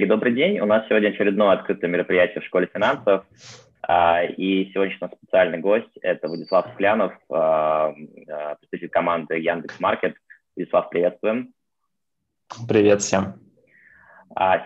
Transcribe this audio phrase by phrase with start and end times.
[0.00, 0.60] Коллеги, добрый день.
[0.60, 3.26] У нас сегодня очередное открытое мероприятие в школе финансов.
[3.82, 7.92] А, и сегодня у нас специальный гость– это Владислав Склянов, а,
[8.28, 10.14] а, представитель команды Яндекс.Маркет.
[10.56, 11.52] Владислав, приветствуем.
[12.66, 13.34] Привет всем.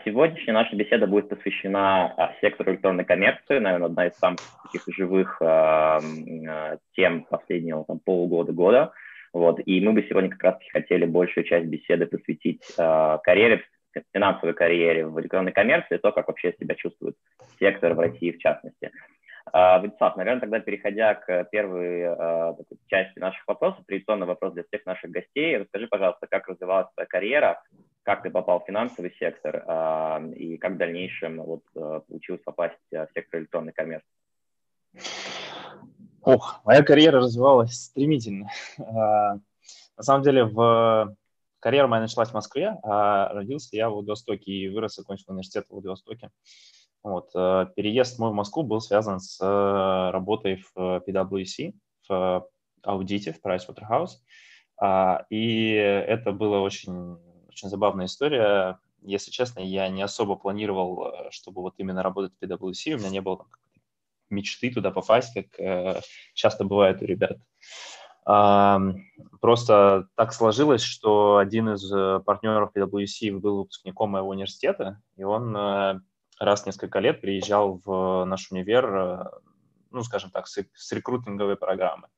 [0.04, 5.42] Сегодняшняя наша беседа будет посвящена сектору электронной коммерции, наверное, одна из самых таких живых
[6.94, 8.92] тем последнего там, полугода-года.
[9.32, 9.58] Вот.
[9.66, 13.64] И мы бы сегодня как раз хотели большую часть беседы посвятить карьере
[14.12, 17.16] финансовой карьере в электронной коммерции, то, как вообще себя чувствует
[17.58, 18.90] сектор в России в частности.
[19.52, 24.86] А, Вячеслав, наверное, тогда переходя к первой а, части наших вопросов, традиционный вопрос для всех
[24.86, 25.58] наших гостей.
[25.58, 27.62] Расскажи, пожалуйста, как развивалась твоя карьера,
[28.02, 33.08] как ты попал в финансовый сектор а, и как в дальнейшем вот, получилось попасть в
[33.14, 34.08] сектор электронной коммерции?
[36.22, 38.48] Ох, моя карьера развивалась стремительно.
[38.78, 41.14] На самом деле в
[41.64, 45.72] Карьера моя началась в Москве, а родился я в Владивостоке и вырос, окончил университет в
[45.72, 46.28] Владивостоке.
[47.02, 47.30] Вот.
[47.34, 51.72] Э, переезд мой в Москву был связан с э, работой в PwC,
[52.06, 52.46] в
[52.82, 54.10] аудите, в Pricewaterhouse.
[54.78, 57.16] А, и это была очень,
[57.48, 58.78] очень забавная история.
[59.00, 62.92] Если честно, я не особо планировал, э, чтобы вот именно работать в PwC.
[62.92, 63.46] У меня не было
[64.28, 65.96] мечты туда попасть, как
[66.34, 67.38] часто бывает у ребят.
[69.44, 75.54] Просто так сложилось, что один из э, партнеров PwC был выпускником моего университета, и он
[75.54, 76.00] э,
[76.38, 79.24] раз в несколько лет приезжал в наш универ, э,
[79.90, 82.08] ну, скажем так, с, рекрутинговой программы.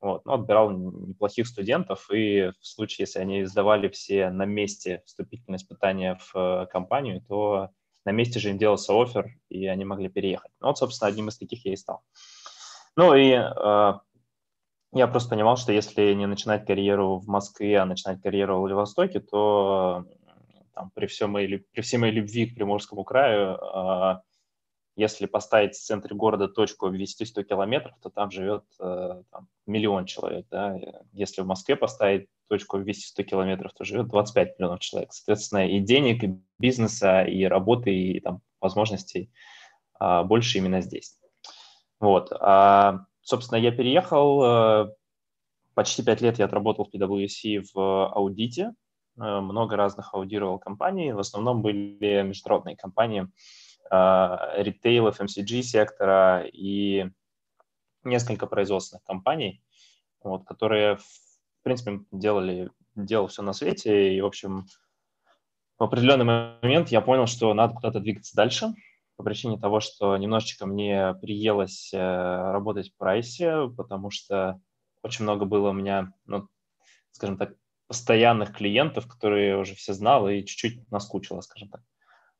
[0.00, 5.58] Вот, ну, отбирал неплохих студентов, и в случае, если они сдавали все на месте вступительные
[5.58, 7.68] испытания в компанию, то
[8.06, 10.52] на месте же им делался офер, и они могли переехать.
[10.60, 12.00] Ну, вот, собственно, одним из таких я и стал.
[12.96, 13.32] Ну и
[14.92, 19.20] я просто понимал, что если не начинать карьеру в Москве, а начинать карьеру в Владивостоке,
[19.20, 20.04] то
[20.74, 24.20] там, при, всей моей, при всей моей любви к Приморскому краю, э,
[24.96, 30.06] если поставить в центре города точку в 100 километров, то там живет э, там, миллион
[30.06, 30.46] человек.
[30.50, 30.76] Да?
[31.12, 35.12] Если в Москве поставить точку в 100 километров, то живет 25 миллионов человек.
[35.12, 39.30] Соответственно, и денег, и бизнеса, и работы, и там, возможностей
[40.00, 41.16] э, больше именно здесь.
[42.00, 42.32] Вот.
[42.32, 44.92] А Собственно, я переехал, э,
[45.74, 48.72] почти пять лет я отработал в PwC в аудите,
[49.16, 53.28] э, много разных аудировал компаний, в основном были международные компании,
[53.88, 57.08] э, ритейл, FMCG сектора и
[58.02, 59.62] несколько производственных компаний,
[60.24, 64.64] вот, которые, в принципе, делали, делал все на свете, и, в общем,
[65.78, 68.74] в определенный момент я понял, что надо куда-то двигаться дальше,
[69.20, 74.58] по причине того, что немножечко мне приелось э, работать в прайсе, потому что
[75.02, 76.48] очень много было у меня, ну,
[77.10, 77.52] скажем так,
[77.86, 81.82] постоянных клиентов, которые уже все знал и чуть-чуть наскучило, скажем так.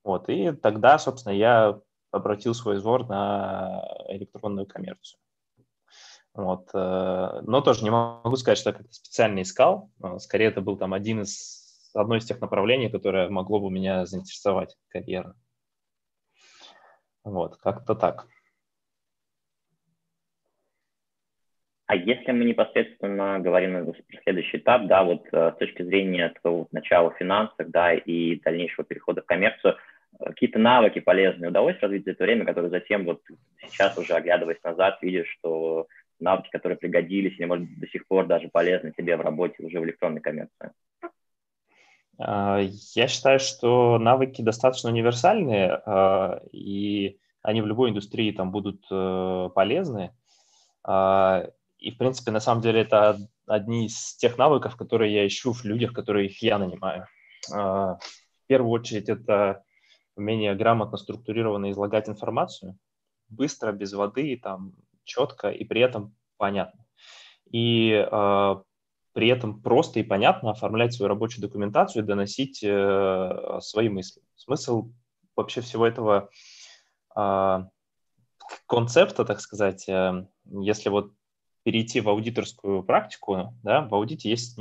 [0.05, 1.79] Вот, и тогда, собственно, я
[2.13, 5.21] обратил свой взор на электронную коммерцию.
[6.33, 9.91] Вот, э, но тоже не могу сказать, что я как-то специально искал.
[10.17, 14.79] Скорее, это был там один из, одно из тех направлений, которое могло бы меня заинтересовать
[14.89, 15.35] карьерно.
[17.25, 18.27] Вот, как-то так.
[21.91, 26.69] А если мы непосредственно говорим про следующий этап, да, вот э, с точки зрения твоего
[26.71, 32.05] начала в финансах, да, и дальнейшего перехода в коммерцию, э, какие-то навыки полезные удалось развить
[32.05, 33.21] за это время, которые затем вот
[33.61, 35.89] сейчас уже оглядываясь назад, видишь, что
[36.21, 39.85] навыки, которые пригодились или, может, до сих пор даже полезны тебе в работе уже в
[39.85, 40.71] электронной коммерции?
[42.21, 42.61] А,
[42.95, 49.49] я считаю, что навыки достаточно универсальные, а, и они в любой индустрии там будут э,
[49.55, 50.15] полезны.
[50.85, 51.47] А,
[51.79, 53.17] и, в принципе, на самом деле это
[53.47, 57.07] одни из тех навыков, которые я ищу в людях, которых я нанимаю.
[57.49, 57.99] В
[58.47, 59.65] первую очередь это
[60.15, 62.77] умение грамотно, структурированно излагать информацию,
[63.31, 64.75] быстро, без воды, там,
[65.05, 66.85] четко и при этом понятно.
[67.51, 68.07] И
[69.21, 74.23] при этом просто и понятно оформлять свою рабочую документацию и доносить э, свои мысли.
[74.35, 74.93] Смысл
[75.37, 76.31] вообще всего этого
[77.15, 77.65] э,
[78.67, 81.13] концепта, так сказать, э, если вот
[81.65, 84.59] перейти в аудиторскую практику, да, в аудите есть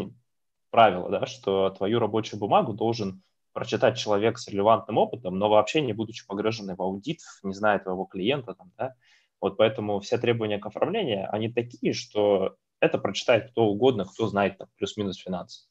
[0.71, 3.23] правило, да, что твою рабочую бумагу должен
[3.53, 8.03] прочитать человек с релевантным опытом, но вообще не будучи погруженным в аудит, не зная твоего
[8.03, 8.93] клиента, там, да,
[9.39, 14.57] вот поэтому все требования к оформлению, они такие, что это прочитает кто угодно, кто знает
[14.57, 15.67] там, плюс-минус финансы.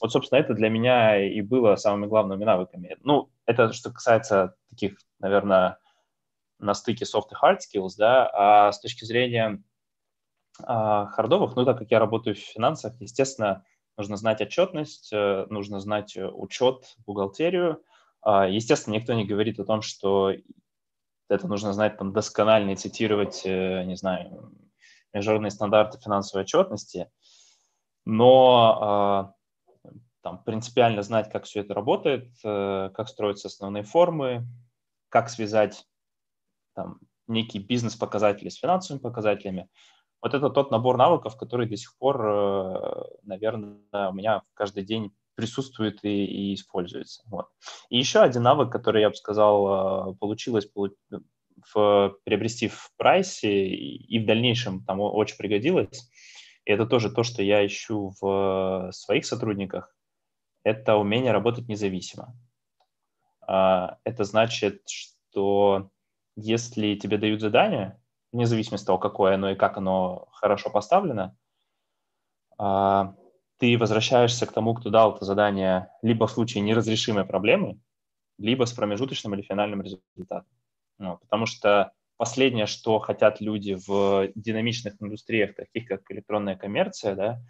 [0.00, 2.96] Вот, собственно, это для меня и было самыми главными навыками.
[3.02, 5.78] Ну, это что касается таких, наверное,
[6.58, 9.62] на стыке soft и hard skills, да, а с точки зрения
[10.62, 13.64] а, хардовых, ну, так как я работаю в финансах, естественно,
[13.96, 17.82] нужно знать отчетность, э, нужно знать учет, бухгалтерию,
[18.22, 20.32] А, естественно, никто не говорит о том, что
[21.28, 24.52] это нужно знать там досконально и цитировать, э, не знаю,
[25.16, 27.10] международные стандарты финансовой отчетности,
[28.04, 29.34] но а,
[30.26, 34.44] там, принципиально знать, как все это работает, э, как строятся основные формы,
[35.08, 35.86] как связать
[36.74, 36.98] там,
[37.28, 39.68] некие бизнес-показатели с финансовыми показателями.
[40.20, 45.12] Вот это тот набор навыков, который до сих пор, э, наверное, у меня каждый день
[45.36, 47.22] присутствует и, и используется.
[47.26, 47.46] Вот.
[47.88, 50.66] И еще один навык, который, я бы сказал, э, получилось
[51.74, 56.10] в, приобрести в прайсе и в дальнейшем там очень пригодилось,
[56.64, 59.94] и это тоже то, что я ищу в своих сотрудниках,
[60.64, 62.34] это умение работать независимо.
[63.46, 65.90] А, это значит, что
[66.34, 68.00] если тебе дают задание,
[68.32, 71.36] вне зависимости от того, какое оно и как оно хорошо поставлено,
[72.58, 73.14] а,
[73.58, 77.80] ты возвращаешься к тому, кто дал это задание либо в случае неразрешимой проблемы,
[78.38, 80.55] либо с промежуточным или финальным результатом.
[80.98, 87.40] Потому что последнее, что хотят люди в динамичных индустриях, таких как электронная коммерция, да,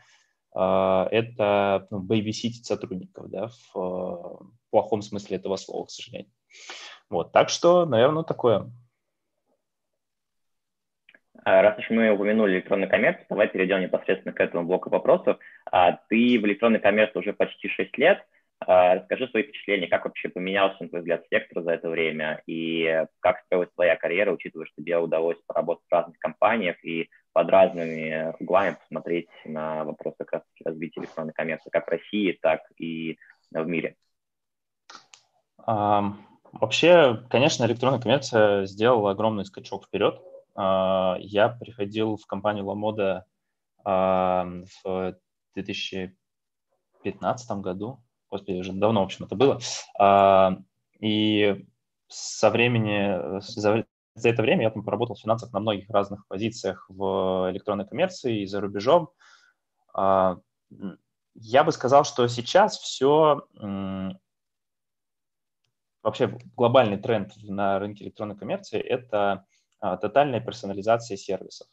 [0.58, 6.32] а, это ну, бейбиситить сотрудников, да, в э, плохом смысле этого слова, к сожалению.
[7.10, 8.72] Вот, так что, наверное, такое.
[11.44, 15.38] А, раз уж мы упомянули электронную коммерцию, давай перейдем непосредственно к этому блоку вопросов.
[15.70, 18.26] А, ты в электронной коммерции уже почти 6 лет.
[18.60, 23.40] Расскажи свои впечатления, как вообще поменялся, на твой взгляд, сектор за это время, и как
[23.44, 28.78] строилась твоя карьера, учитывая, что тебе удалось поработать в разных компаниях и под разными углами
[28.80, 33.18] посмотреть на вопрос как раз развития электронной коммерции, как в России, так и
[33.50, 33.96] в мире.
[35.58, 36.14] А,
[36.52, 40.18] вообще, конечно, электронная коммерция сделала огромный скачок вперед.
[40.54, 43.24] А, я приходил в компанию LaModa
[43.84, 44.48] а,
[44.82, 45.16] в
[45.54, 48.00] 2015 году,
[48.30, 49.60] господи, уже давно, в общем, это было,
[49.98, 50.58] а,
[50.98, 51.64] и
[52.08, 56.86] со времени, за, за это время я там поработал в финансах на многих разных позициях
[56.88, 59.10] в электронной коммерции и за рубежом.
[59.94, 60.38] А,
[61.34, 63.46] я бы сказал, что сейчас все
[66.02, 69.44] вообще глобальный тренд на рынке электронной коммерции– это
[69.80, 71.66] а, тотальная персонализация сервисов.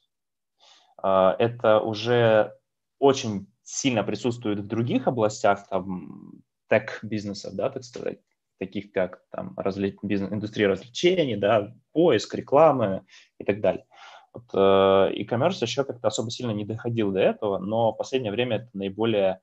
[1.01, 2.57] Это уже
[2.97, 8.19] очень сильно присутствует в других областях, там, тег-бизнесов, да, так сказать
[8.59, 9.97] таких как там, разли...
[10.03, 13.05] бизнес, индустрия развлечений, да, поиск, рекламы
[13.39, 13.85] и так далее.
[14.33, 18.57] Вот, э, e-commerce еще как-то особо сильно не доходил до этого, но в последнее время
[18.57, 19.41] это наиболее,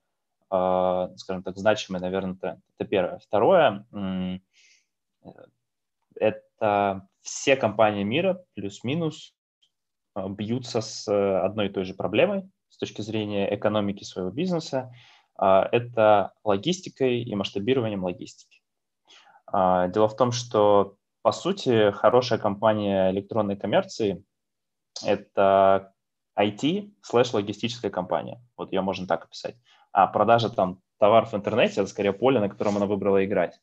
[0.51, 3.19] э, скажем так, значимое, наверное, это, это первое.
[3.19, 4.39] Второе, э,
[6.17, 9.35] это все компании мира плюс-минус
[10.17, 11.07] э, бьются с
[11.45, 14.93] одной и той же проблемой с точки зрения экономики своего бизнеса.
[15.41, 18.61] Э, это логистикой и масштабированием логистики.
[19.53, 24.25] А, дело в том, что, по сути, хорошая компания электронной коммерции–
[25.05, 25.93] это
[26.39, 28.41] IT слэш логистическая компания.
[28.57, 29.57] Вот ее можно так описать.
[29.93, 33.61] А продажа там товаров в интернете– это скорее поле, на котором она выбрала играть.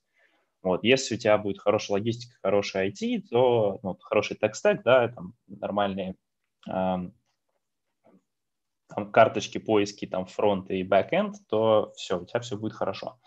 [0.63, 5.07] Вот, если у тебя будет хорошая логистика, хорошая IT, то ну, хороший tech stack, да,
[5.07, 6.15] там нормальные
[6.67, 7.13] эм,
[8.87, 13.19] там, карточки, поиски, там фронт и бэкэнд, то все, у тебя все будет хорошо.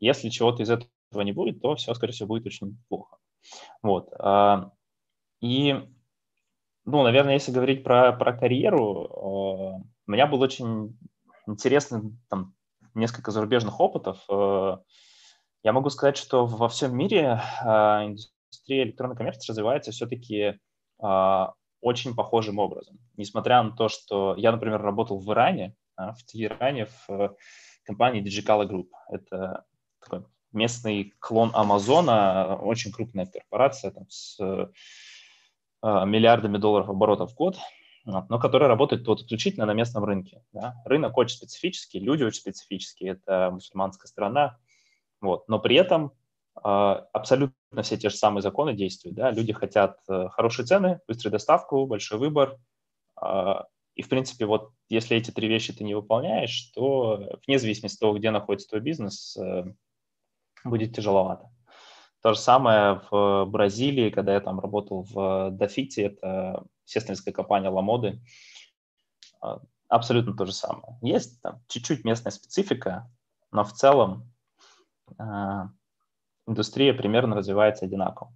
[0.00, 3.16] Если чего-то из этого не будет, то все, скорее всего, будет очень плохо.
[3.82, 4.08] Вот.
[4.18, 4.72] А,
[5.40, 5.74] и,
[6.84, 10.98] ну, наверное, если говорить про, про карьеру, а, у меня был очень
[11.46, 12.54] интересный там
[12.94, 14.18] несколько зарубежных опытов.
[14.28, 14.80] А,
[15.62, 20.58] я могу сказать, что во всем мире индустрия электронной коммерции развивается все-таки
[21.84, 22.98] очень похожим образом.
[23.16, 27.36] Несмотря на то, что я, например, работал в Иране, в Тегеране, в
[27.84, 28.88] компании Digicala Group.
[29.08, 29.64] Это
[30.00, 34.66] такой местный клон Амазона, очень крупная корпорация там, с э,
[35.82, 37.58] миллиардами долларов оборотов в год,
[38.04, 40.42] но которая работает вот исключительно на местном рынке.
[40.52, 40.74] Да?
[40.84, 44.58] Рынок очень специфический, люди очень специфические, это мусульманская страна,
[45.20, 45.48] вот.
[45.48, 46.10] но при этом э,
[46.62, 49.16] абсолютно все те же самые законы действуют.
[49.16, 49.30] Да?
[49.30, 52.58] Люди хотят э, хорошие цены, быструю доставку, большой выбор,
[53.20, 53.54] э,
[53.94, 58.00] и, в принципе, вот если эти три вещи ты не выполняешь, то вне зависимости от
[58.00, 59.64] того, где находится твой бизнес, э,
[60.64, 61.50] будет тяжеловато.
[62.22, 68.20] То же самое в Бразилии, когда я там работал в Дофите, это сестринская компания Ламоды,
[69.40, 70.98] а, абсолютно то же самое.
[71.02, 73.10] Есть там чуть-чуть местная специфика,
[73.52, 74.32] но в целом
[75.18, 75.22] э,
[76.46, 78.32] индустрия примерно развивается одинаково.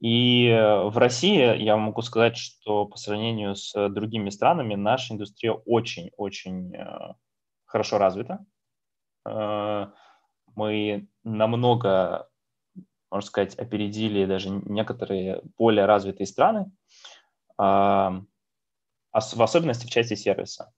[0.00, 6.74] И в России я могу сказать, что по сравнению с другими странами наша индустрия очень-очень
[6.74, 7.14] э,
[7.64, 8.44] хорошо развита.
[9.26, 9.86] Э,
[10.54, 12.28] мы намного
[13.10, 16.70] можно сказать, опередили даже некоторые более развитые страны,
[17.58, 18.22] в
[19.12, 20.72] особенности в части сервиса.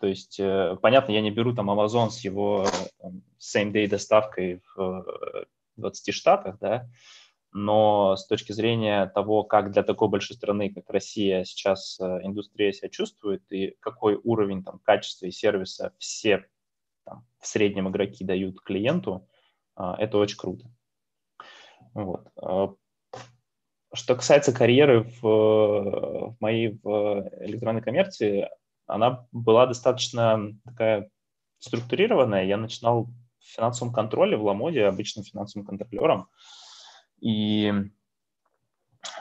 [0.00, 2.66] То есть, э, понятно, я не беру там Amazon с его
[3.40, 6.88] same-day доставкой в 20 штатах, да,
[7.52, 12.72] но с точки зрения того, как для такой большой страны, как Россия, сейчас э, индустрия
[12.72, 16.46] себя чувствует и какой уровень там, качества и сервиса все
[17.04, 19.26] там, в среднем игроки дают клиенту,
[19.74, 20.66] а, это очень круто.
[21.94, 22.28] Вот.
[22.36, 22.74] А,
[23.94, 28.48] что касается карьеры в, в моей в электронной коммерции,
[28.88, 31.10] она была достаточно такая
[31.58, 32.44] структурированная.
[32.44, 36.28] Я начинал в финансовом контроле в Ламоде, обычным финансовым контролером.
[37.20, 37.72] И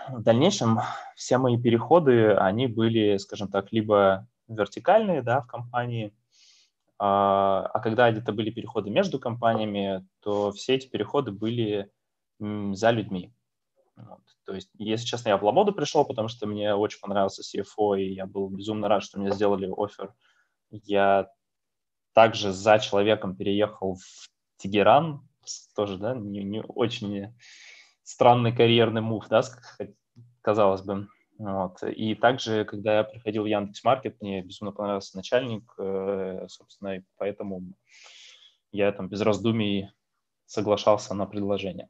[0.10, 0.80] в дальнейшем
[1.16, 6.14] все мои переходы, они были, скажем так, либо вертикальные да, в компании,
[6.98, 11.92] а, а когда где-то были переходы между компаниями, то все эти переходы были
[12.40, 13.34] за людьми.
[13.98, 14.22] Вот.
[14.46, 18.14] То есть, если честно, я в Ламоду пришел, потому что мне очень понравился CFO, и
[18.14, 20.14] я был безумно рад, что мне сделали офер.
[20.70, 21.30] Я
[22.14, 25.28] также за человеком переехал в Тегеран,
[25.76, 27.34] тоже, да, не, не очень
[28.04, 29.42] странный карьерный мув, да,
[30.42, 31.08] казалось бы.
[31.40, 31.84] Вот.
[31.84, 37.62] И также, когда я приходил в Яндекс.Маркет, мне безумно понравился начальник, э, собственно, и поэтому
[38.72, 39.92] я там без раздумий
[40.46, 41.90] соглашался на предложение.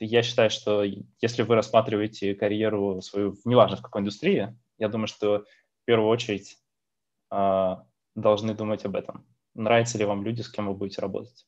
[0.00, 0.82] Я считаю, что
[1.20, 5.44] если вы рассматриваете карьеру свою, неважно в какой индустрии, я думаю, что
[5.82, 6.58] в первую очередь
[7.30, 7.76] э,
[8.14, 9.24] должны думать об этом.
[9.54, 11.46] Нравятся ли вам люди, с кем вы будете работать?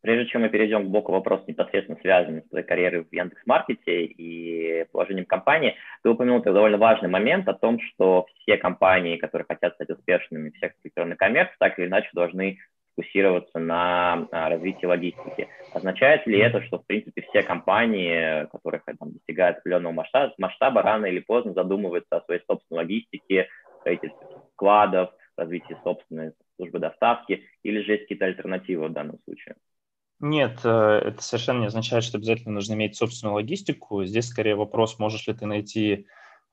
[0.00, 4.84] Прежде чем мы перейдем к блоку вопросов, непосредственно связанных с твоей карьерой в Яндекс.Маркете и
[4.92, 9.90] положением компании, ты упомянул довольно важный момент о том, что все компании, которые хотят стать
[9.90, 12.58] успешными в секторе электронной коммерции, так или иначе должны
[12.94, 15.48] фокусироваться на а, развитии логистики.
[15.72, 21.06] Означает ли это, что, в принципе, все компании, которые там, достигают определенного масштаба, масштаба, рано
[21.06, 23.48] или поздно задумываются о своей собственной логистике,
[23.80, 29.56] строительстве складов, развитии собственной службы доставки, или же есть какие-то альтернативы в данном случае?
[30.20, 34.04] Нет, э, это совершенно не означает, что обязательно нужно иметь собственную логистику.
[34.04, 36.06] Здесь скорее вопрос, можешь ли ты найти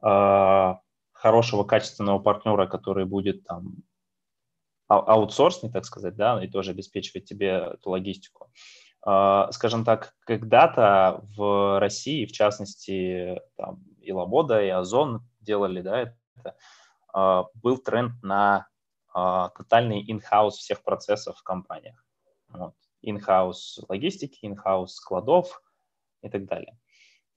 [0.03, 0.73] э,
[1.11, 3.77] хорошего, качественного партнера, который будет там
[4.87, 8.51] аутсорсный, так сказать, да, и тоже обеспечивать тебе эту логистику.
[9.07, 15.99] Uh, скажем так, когда-то в России, в частности, там, и Лобода, и Озон делали, да,
[16.01, 16.57] это,
[17.15, 18.67] uh, был тренд на
[19.15, 22.03] uh, тотальный in-house всех процессов в компаниях.
[22.47, 22.73] Вот.
[23.05, 25.61] In-house логистики, in-house складов
[26.23, 26.75] и так далее.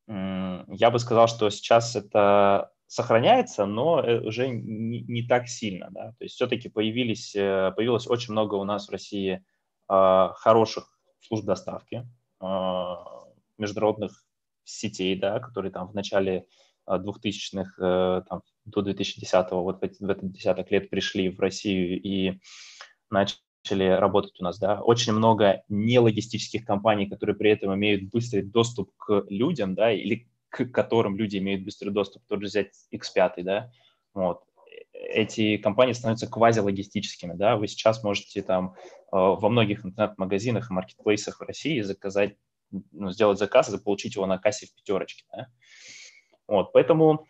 [0.06, 5.88] Я бы сказал, что сейчас это сохраняется, но э, уже не, не так сильно.
[5.90, 6.12] Да?
[6.12, 9.44] То есть все-таки появились, э, появилось очень много у нас в России
[9.86, 12.06] хороших служб доставки,
[12.40, 12.94] э,
[13.58, 14.24] международных
[14.64, 16.46] сетей, да, которые там в начале
[16.88, 22.40] 2000-х, э, там, до 2010-го, вот в этот десяток лет пришли в Россию и
[23.10, 28.90] начали работать у нас, да, очень много нелогистических компаний, которые при этом имеют быстрый доступ
[28.96, 33.70] к людям, да, или к которым люди имеют быстрый доступ, тот же взять X5, да,
[34.14, 34.42] вот,
[34.98, 38.76] эти компании становятся квазилогистическими, да, вы сейчас можете там э,
[39.12, 42.36] во многих интернет-магазинах и маркетплейсах в России заказать,
[42.70, 45.46] ну, сделать заказ и получить его на кассе в пятерочке, да.
[46.46, 47.26] Вот, поэтому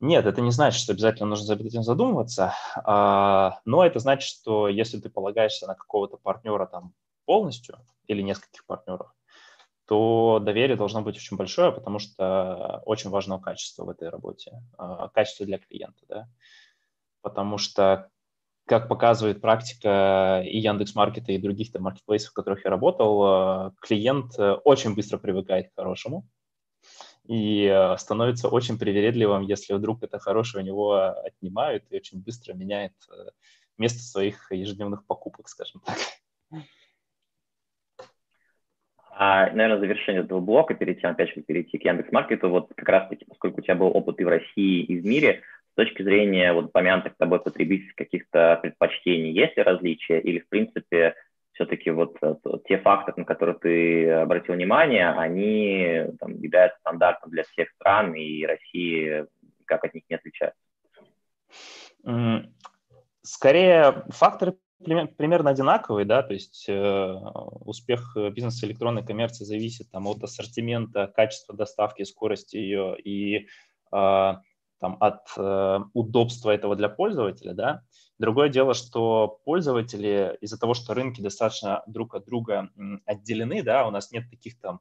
[0.00, 4.68] нет, это не значит, что обязательно нужно об этом задумываться, а, но это значит, что
[4.68, 6.94] если ты полагаешься на какого-то партнера там
[7.24, 9.12] полностью или нескольких партнеров,
[9.86, 15.08] то доверие должно быть очень большое, потому что очень важно качество в этой работе, а,
[15.08, 16.28] качество для клиента, да,
[17.22, 18.10] потому что,
[18.66, 24.38] как показывает практика и Яндекс.Маркета, и других там маркетплейсов, в которых я работал, а, клиент
[24.38, 26.26] э, очень быстро привыкает к хорошему
[27.24, 32.54] и э, становится очень привередливым, если вдруг это хорошее у него отнимают и очень быстро
[32.54, 33.30] меняет э,
[33.76, 35.96] место своих ежедневных покупок, скажем так.
[39.20, 43.24] А, наверное, завершение этого блока, перед тем, опять же, перейти к Яндекс.Маркету, вот как раз-таки,
[43.24, 45.42] поскольку у тебя был опыт и в России, и в мире,
[45.78, 51.14] точки зрения вот упомянутых тобой потребительских каких-то предпочтений, есть ли различия или, в принципе,
[51.52, 52.34] все-таки вот э,
[52.66, 58.44] те факты, на которые ты обратил внимание, они там, являются стандартом для всех стран, и
[58.44, 59.26] России
[59.66, 60.60] как от них не отличаются?
[63.22, 67.14] Скорее, факторы примерно одинаковый, да, то есть э,
[67.60, 73.46] успех бизнеса электронной коммерции зависит там, от ассортимента, качества доставки, скорости ее и
[73.92, 74.32] э,
[74.80, 77.82] там, от э, удобства этого для пользователя, да.
[78.18, 82.68] Другое дело, что пользователи из-за того, что рынки достаточно друг от друга
[83.04, 84.80] отделены, да, у нас нет таких там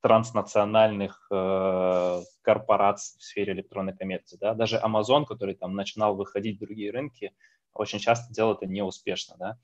[0.00, 6.60] транснациональных э, корпораций в сфере электронной коммерции, да, даже Amazon, который там начинал выходить в
[6.60, 7.32] другие рынки,
[7.74, 9.58] очень часто делал это неуспешно, да.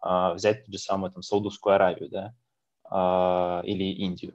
[0.00, 2.34] А, взять ту же самую там Саудовскую Аравию, да,
[2.84, 4.34] а, или Индию.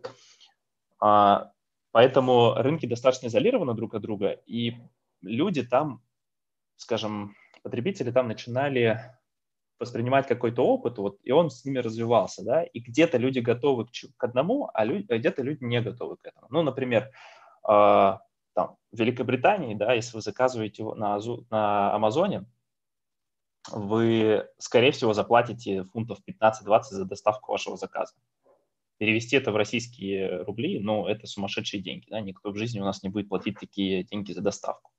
[1.00, 1.51] А,
[1.94, 4.74] Поэтому рынки достаточно изолированы друг от друга, и
[5.22, 6.02] люди там,
[6.76, 9.00] скажем, потребители там начинали
[9.80, 13.92] воспринимать какой-то опыт, вот, и он с ними развивался, да, и где-то люди готовы к,
[14.18, 16.48] к одному, а, люди, а где-то люди не готовы к этому.
[16.50, 17.12] Ну, например,
[17.70, 18.18] э,
[18.56, 21.20] там, в Великобритании, да, если вы заказываете на,
[21.52, 22.46] на Амазоне,
[23.72, 28.16] вы, скорее всего, заплатите фунтов 15-20 за доставку вашего заказа
[28.98, 33.04] перевести это в российские рубли, ну, это сумасшедшие деньги, да, никто в жизни у нас
[33.04, 34.92] не будет платить такие деньги за доставку.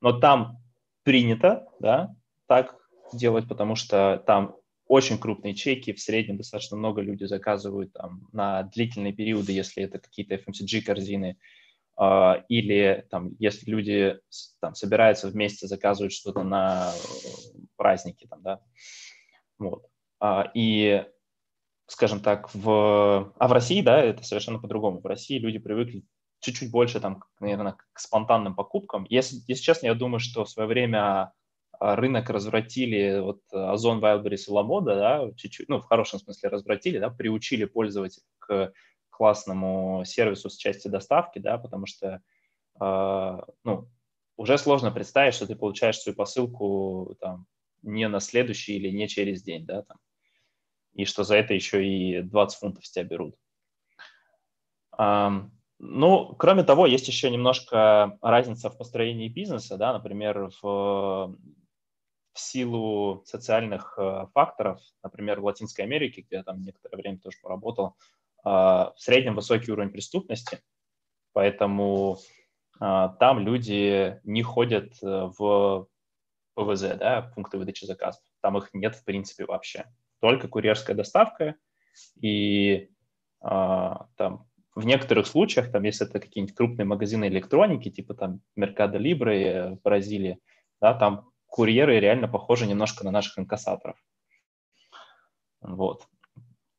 [0.00, 0.58] Но там
[1.02, 2.14] принято, да,
[2.46, 2.76] так
[3.12, 8.64] делать, потому что там очень крупные чеки, в среднем достаточно много людей заказывают там, на
[8.64, 11.38] длительные периоды, если это какие-то FMCG-корзины,
[11.98, 14.18] э, или там, если люди
[14.60, 16.92] там, собираются вместе, заказывают что-то на
[17.76, 18.60] праздники, там, да,
[19.58, 19.86] вот.
[20.22, 21.04] Uh, и
[21.92, 23.32] скажем так, в...
[23.38, 25.00] А в России, да, это совершенно по-другому.
[25.00, 26.04] В России люди привыкли
[26.40, 29.06] чуть-чуть больше, там, наверное, к спонтанным покупкам.
[29.10, 31.32] Если, если честно, я думаю, что в свое время
[31.78, 36.98] а, рынок развратили, вот Озон, Wildberries и Ламода, да, чуть-чуть, ну, в хорошем смысле развратили,
[36.98, 38.72] да, приучили пользователя к
[39.10, 42.22] классному сервису с части доставки, да, потому что,
[42.80, 43.88] э, ну,
[44.38, 47.46] уже сложно представить, что ты получаешь свою посылку там
[47.82, 49.98] не на следующий или не через день, да, там,
[50.94, 53.36] и что за это еще и 20 фунтов с тебя берут.
[55.84, 61.34] Ну, кроме того, есть еще немножко разница в построении бизнеса, да, например, в,
[62.32, 67.36] в силу социальных э, факторов, например, в Латинской Америке, где я там некоторое время тоже
[67.42, 67.96] поработал,
[68.44, 70.60] а, в среднем высокий уровень преступности,
[71.32, 72.18] поэтому
[72.80, 75.88] а, там люди не ходят э, в
[76.54, 79.86] ПВЗ, да, пункты выдачи заказов, там их нет в принципе вообще
[80.22, 81.56] только курьерская доставка,
[82.20, 82.88] и
[83.40, 88.98] а, там в некоторых случаях, там, если это какие-нибудь крупные магазины электроники, типа там Mercado
[88.98, 90.38] Libre в Бразилии,
[90.80, 93.96] да, там курьеры реально похожи немножко на наших инкассаторов.
[95.60, 96.06] Вот.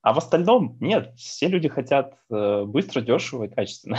[0.02, 3.98] А в остальном нет, все люди хотят э, быстро, дешево и качественно.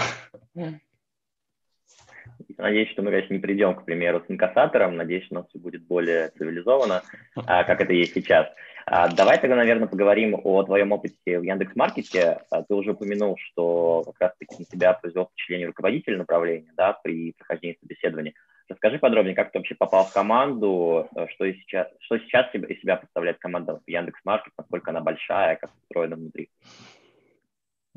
[2.57, 4.97] Надеюсь, что мы, конечно, не придем, к примеру, с инкассатором.
[4.97, 7.03] Надеюсь, у нас все будет более цивилизованно,
[7.37, 8.47] а, как это есть сейчас.
[8.87, 12.41] А, давай тогда, наверное, поговорим о твоем опыте в Яндекс.Маркете.
[12.51, 17.33] А, ты уже упомянул, что как раз-таки на тебя произвел впечатление руководителя направления да, при
[17.33, 18.35] прохождении собеседования.
[18.69, 23.39] Расскажи подробнее, как ты вообще попал в команду, что сейчас, что сейчас из себя представляет
[23.39, 26.49] команда в Яндекс.Маркет, насколько она большая, как устроена внутри.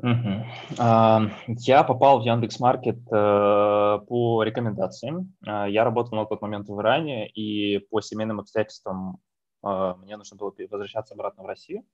[0.00, 0.44] Угу.
[0.76, 5.32] Я попал в Яндекс.Маркет э, по рекомендациям.
[5.44, 9.18] А, я работал на тот момент в Иране, и по семейным обстоятельствам
[9.62, 11.84] мне нужно было возвращаться обратно в Россию.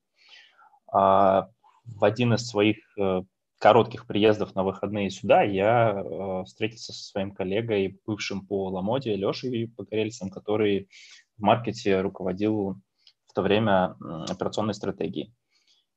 [0.93, 3.23] В один из своих э,
[3.59, 9.69] коротких приездов на выходные сюда я э, встретился со своим коллегой, бывшим по Ламоде, Лешей
[9.69, 10.89] Погорельцем, который
[11.37, 12.81] в маркете руководил
[13.27, 13.97] в то время
[14.29, 15.35] операционной стратегией.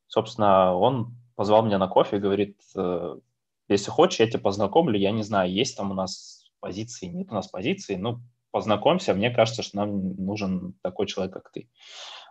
[0.08, 3.18] Собственно, он позвал меня на кофе и говорит, э,
[3.70, 7.36] если хочешь, я тебя познакомлю, я не знаю, есть там у нас позиции, нет у
[7.36, 8.20] нас позиции, ну,
[8.58, 11.70] познакомься, мне кажется, что нам нужен такой человек, как ты.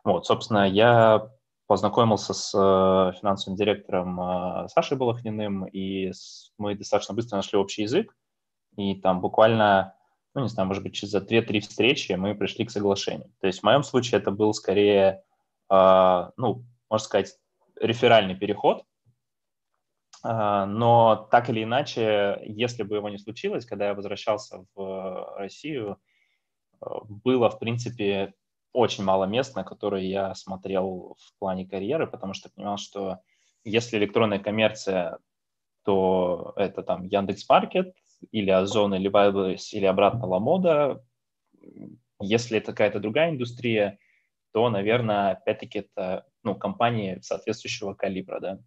[0.02, 1.30] Вот, собственно, я
[1.68, 6.10] познакомился с э, финансовым директором э, Сашей Балахниным, и
[6.58, 8.12] мы достаточно быстро нашли общий язык,
[8.76, 9.94] и там буквально,
[10.34, 13.30] ну, не знаю, может быть, через 2-3 встречи мы пришли к соглашению.
[13.40, 15.22] То есть в моем случае это был скорее,
[15.70, 17.36] ну, можно сказать,
[17.80, 18.84] реферальный переход,
[20.22, 26.15] но так или иначе, если бы его не случилось, когда я возвращался в Россию, э,
[26.80, 28.34] было, в принципе,
[28.72, 33.20] очень мало мест, на которые я смотрел в плане карьеры, потому что понимал, что
[33.64, 35.18] если электронная коммерция,
[35.84, 37.94] то это там Яндекс.Маркет
[38.32, 41.02] или Озон, или Wildberries, или обратно Ламода.
[42.20, 43.98] Если это какая-то другая индустрия,
[44.52, 48.58] то, наверное, опять-таки это ну, компании соответствующего калибра, да.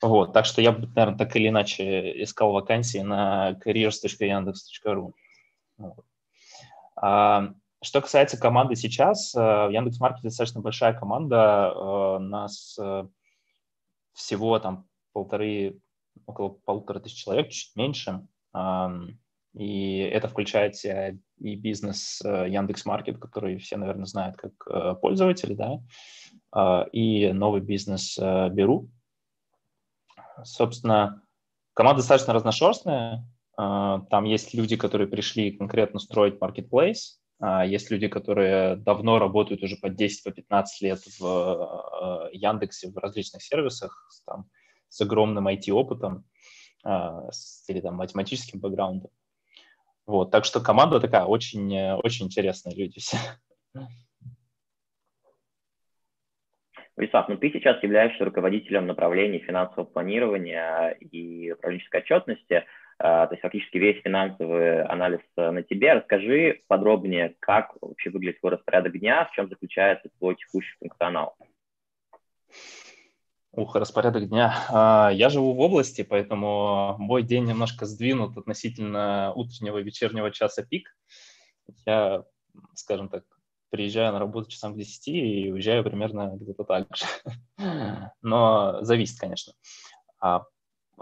[0.00, 5.12] Вот, так что я бы, наверное, так или иначе искал вакансии на careers.yandex.ru.
[5.78, 6.04] Вот.
[7.02, 13.08] А, что касается команды сейчас, э, в Яндекс.Маркете достаточно большая команда, э, нас э,
[14.12, 15.80] всего там полторы,
[16.26, 18.26] около полутора тысяч человек, чуть меньше.
[19.54, 27.60] И это включает и бизнес Яндекс.Маркет, который все, наверное, знают как пользователи, да, и новый
[27.60, 28.90] бизнес Беру.
[30.44, 31.22] Собственно,
[31.74, 33.26] команда достаточно разношерстная.
[33.56, 39.76] Там есть люди, которые пришли конкретно строить marketplace, а, есть люди, которые давно работают уже
[39.76, 44.48] по 10-15 по лет в э, Яндексе, в различных сервисах, там,
[44.88, 46.24] с огромным IT-опытом
[46.84, 47.28] а,
[47.66, 49.10] или там, математическим бэкграундом.
[50.06, 53.16] Вот, так что команда такая очень, очень интересная люди все.
[56.96, 62.64] Вячеслав, ну ты сейчас являешься руководителем направления финансового планирования и управленческой отчетности.
[63.04, 65.94] А, то есть фактически весь финансовый анализ э, на тебе.
[65.94, 71.34] Расскажи подробнее, как вообще выглядит твой распорядок дня, в чем заключается твой текущий функционал.
[73.50, 74.54] Ух, распорядок дня.
[74.70, 80.62] А, я живу в области, поэтому мой день немножко сдвинут относительно утреннего и вечернего часа
[80.62, 80.96] пик.
[81.84, 82.22] Я,
[82.74, 83.24] скажем так,
[83.70, 87.04] приезжаю на работу часам к 10 и уезжаю примерно где-то так же.
[88.22, 89.54] Но зависит, конечно.
[90.20, 90.44] А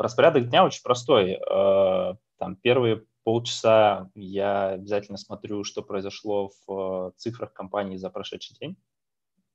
[0.01, 1.33] Распорядок дня очень простой.
[1.33, 8.57] Э, там первые полчаса я обязательно смотрю, что произошло в э, цифрах компании за прошедший
[8.59, 8.79] день.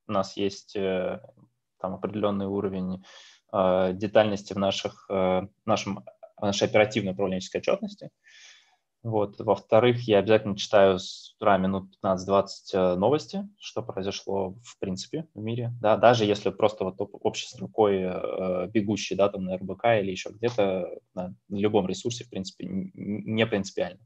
[0.07, 1.19] У нас есть э,
[1.79, 3.03] там определенный уровень
[3.53, 5.07] детальности в наших,
[5.65, 6.03] нашем,
[6.35, 8.09] в нашей оперативной управленческой отчетности.
[9.05, 9.39] Вот.
[9.39, 15.41] Во-вторых, я обязательно читаю с утра минут 15-20 э, новости, что произошло в принципе в
[15.43, 15.71] мире.
[15.79, 20.31] Да, даже если просто вот общей рукой э, бегущий, да, там на РБК или еще
[20.31, 23.99] где-то на любом ресурсе, в принципе, не принципиально.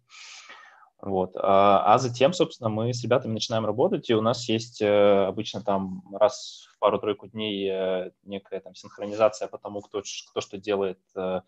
[1.02, 1.32] Вот.
[1.38, 5.62] А, а затем, собственно, мы с ребятами начинаем работать, и у нас есть э, обычно
[5.62, 11.00] там раз в пару-тройку дней э, некая там синхронизация по тому, кто, кто что делает
[11.16, 11.40] э,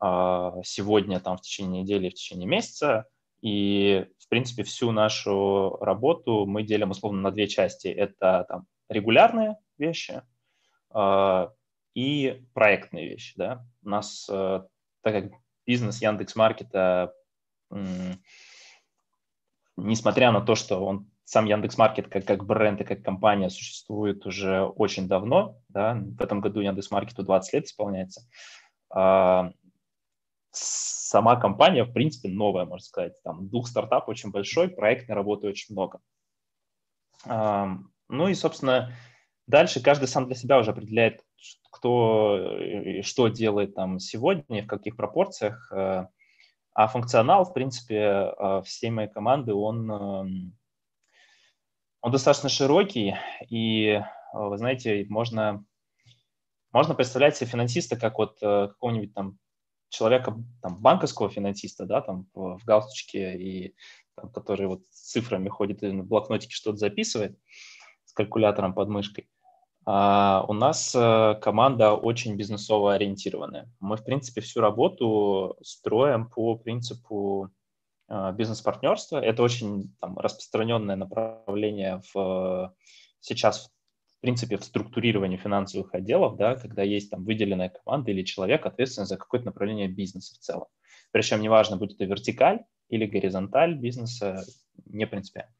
[0.00, 3.06] сегодня, там, в течение недели, в течение месяца.
[3.44, 7.88] И, в принципе, всю нашу работу мы делим условно на две части.
[7.88, 10.22] Это там, регулярные вещи
[10.94, 11.48] э,
[11.94, 13.34] и проектные вещи.
[13.36, 13.66] Да?
[13.82, 14.62] У нас, э,
[15.02, 15.32] так как
[15.66, 17.12] бизнес Яндекс.Маркета,
[17.70, 18.14] э,
[19.76, 24.62] несмотря на то, что он сам Яндекс.Маркет как, как бренд и как компания существует уже
[24.62, 28.26] очень давно, да, в этом году Яндекс.Маркету 20 лет исполняется,
[30.56, 33.14] сама компания, в принципе, новая, можно сказать.
[33.22, 36.00] Там дух стартапа очень большой, проектной работы очень много.
[37.26, 38.92] Ну и, собственно,
[39.46, 41.24] дальше каждый сам для себя уже определяет,
[41.70, 45.70] кто и что делает там сегодня, в каких пропорциях.
[45.72, 46.06] Э,
[46.74, 50.58] а функционал, в принципе, э, всей моей команды, он, эм,
[52.00, 53.14] он достаточно широкий,
[53.48, 55.64] и, э, вы знаете, можно,
[56.72, 59.38] можно представлять себе финансиста как вот какого-нибудь там
[59.94, 63.74] человека, там, банковского финансиста, да, там, в, в галстучке, и,
[64.16, 67.38] там, который вот с цифрами ходит и на блокнотике что-то записывает
[68.04, 69.28] с калькулятором под мышкой.
[69.86, 73.70] А у нас э, команда очень бизнесово ориентированная.
[73.80, 77.50] Мы, в принципе, всю работу строим по принципу
[78.08, 79.18] э, бизнес-партнерства.
[79.18, 82.74] Это очень там, распространенное направление в,
[83.20, 83.70] сейчас
[84.24, 89.18] принципе, в структурировании финансовых отделов, да, когда есть там выделенная команда или человек, ответственный за
[89.18, 90.66] какое-то направление бизнеса в целом.
[91.10, 94.42] Причем неважно, будет это вертикаль или горизонталь бизнеса,
[94.86, 95.52] не принципиально.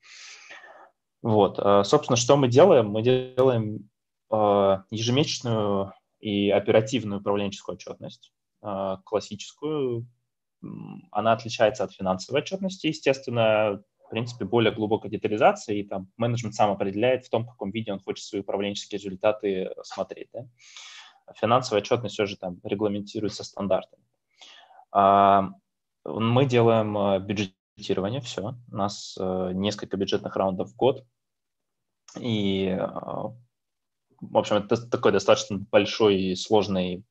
[1.20, 2.88] Вот, а, собственно, что мы делаем?
[2.88, 3.90] Мы делаем
[4.30, 10.06] а, ежемесячную и оперативную управленческую отчетность, а, классическую.
[11.10, 16.70] Она отличается от финансовой отчетности, естественно, в принципе, более глубокой детализации, и там менеджмент сам
[16.70, 20.28] определяет в том, в каком виде он хочет свои управленческие результаты смотреть.
[20.32, 20.46] Да?
[21.34, 24.02] Финансовая отчетность все же там регламентируется стандартами.
[24.92, 25.50] А,
[26.04, 28.54] мы делаем э, бюджетирование, все.
[28.70, 31.04] У нас э, несколько бюджетных раундов в год.
[32.20, 37.04] И, э, в общем, это такой достаточно большой и сложный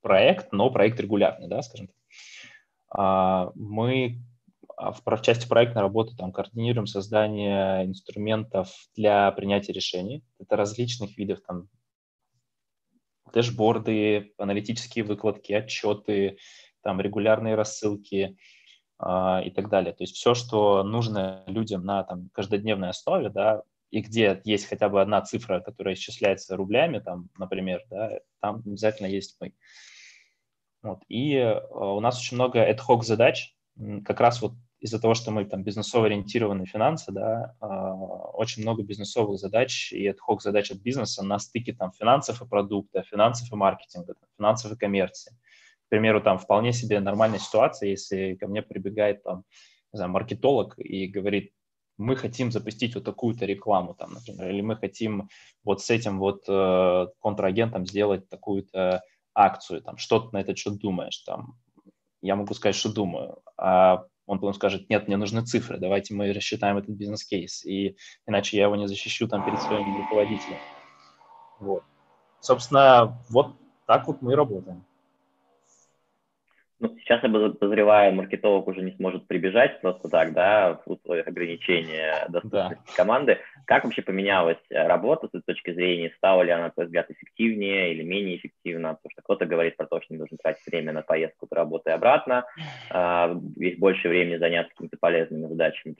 [0.00, 1.96] проект, но проект регулярный, да, скажем так.
[2.90, 4.20] А, мы
[4.76, 10.22] в части проектной работы там координируем создание инструментов для принятия решений.
[10.38, 11.68] Это различных видов там
[13.32, 16.38] дэшборды, аналитические выкладки, отчеты,
[16.82, 18.36] там регулярные рассылки
[18.98, 19.92] э, и так далее.
[19.92, 24.88] То есть все, что нужно людям на там, каждодневной основе, да, и где есть хотя
[24.88, 29.54] бы одна цифра, которая исчисляется рублями, там, например, да, там обязательно есть мы.
[30.82, 31.00] Вот.
[31.08, 33.54] И э, у нас очень много ad-hoc задач,
[34.04, 38.82] как раз вот из-за того, что мы там бизнесово ориентированы финансы, да, а, очень много
[38.82, 43.56] бизнесовых задач и ad задач от бизнеса на стыке там финансов и продукта, финансов и
[43.56, 45.32] маркетинга, финансов и коммерции.
[45.86, 49.44] к примеру, там вполне себе нормальная ситуация, если ко мне прибегает там,
[49.92, 51.52] не знаю, маркетолог и говорит,
[51.96, 55.28] мы хотим запустить вот такую-то рекламу, там, например, или мы хотим
[55.64, 59.02] вот с этим вот э, контрагентом сделать такую-то
[59.34, 61.58] акцию, там, что ты на это что думаешь, там,
[62.20, 66.32] я могу сказать, что думаю, а он потом скажет, нет, мне нужны цифры, давайте мы
[66.32, 70.58] рассчитаем этот бизнес-кейс, и иначе я его не защищу там перед своим руководителем.
[71.60, 71.82] Вот.
[72.40, 74.84] Собственно, вот так вот мы работаем.
[76.78, 82.26] Ну, сейчас я подозреваю, маркетолог уже не сможет прибежать просто так, да, в условиях ограничения
[82.28, 82.96] доступности да.
[82.96, 83.38] команды.
[83.64, 86.12] Как вообще поменялась э, работа с этой точки зрения?
[86.18, 88.94] Стала ли она, на твой взгляд, эффективнее или менее эффективно?
[88.94, 91.90] Потому что кто-то говорит про то, что не нужно тратить время на поездку до работы
[91.90, 92.44] и обратно,
[92.90, 95.96] а, есть больше времени заняться какими-то полезными задачами.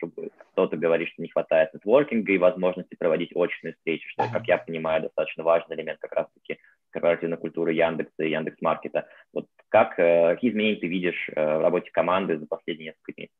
[0.52, 5.02] Кто-то говорит, что не хватает нетворкинга и возможности проводить очные встречи, что, как я понимаю,
[5.02, 6.58] достаточно важный элемент как раз-таки
[6.96, 9.06] корпоративной культуры Яндекса и Яндекс.Маркета.
[9.32, 13.30] Вот как, э, какие изменения ты видишь э, в работе команды за последние несколько дней?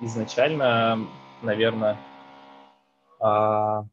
[0.00, 1.08] Изначально,
[1.40, 1.96] наверное,
[3.18, 3.84] а,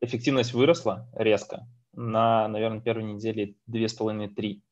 [0.00, 4.64] эффективность выросла резко на, наверное, первой неделе две с половиной-три.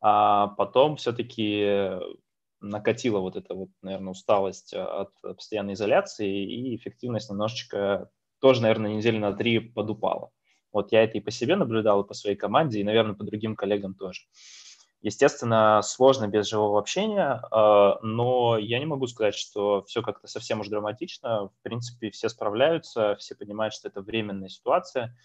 [0.00, 1.90] А потом все-таки
[2.60, 9.18] накатила вот эта вот, наверное, усталость от постоянной изоляции, и эффективность немножечко тоже, наверное, недели
[9.18, 10.30] на три подупала.
[10.72, 13.56] Вот я это и по себе наблюдал, и по своей команде, и, наверное, по другим
[13.56, 14.22] коллегам тоже.
[15.02, 20.60] Естественно, сложно без живого общения, а, но я не могу сказать, что все как-то совсем
[20.60, 21.48] уж драматично.
[21.48, 25.16] В принципе, все справляются, все понимают, что это временная ситуация.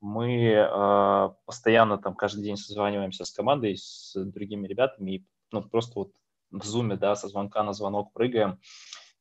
[0.00, 5.98] Мы а, постоянно там каждый день созваниваемся с командой, с другими ребятами, и ну, просто
[5.98, 6.12] вот
[6.50, 8.60] в зуме, да, со звонка на звонок прыгаем,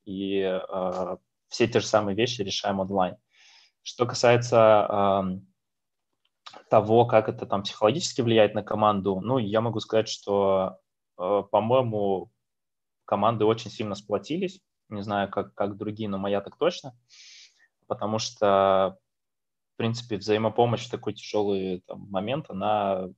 [0.06, 1.18] и э,
[1.50, 3.18] все те же самые вещи решаем онлайн.
[3.82, 5.42] Что касается
[6.70, 10.78] того, как это там психологически влияет на команду, ну, я могу сказать, что,
[11.18, 12.32] э, по-моему,
[13.06, 14.62] команды очень сильно сплотились.
[14.90, 16.98] Не знаю, как, как другие, но моя так точно.
[17.88, 18.98] Потому что,
[19.74, 23.10] в принципе, взаимопомощь в такой тяжелый там, момент, она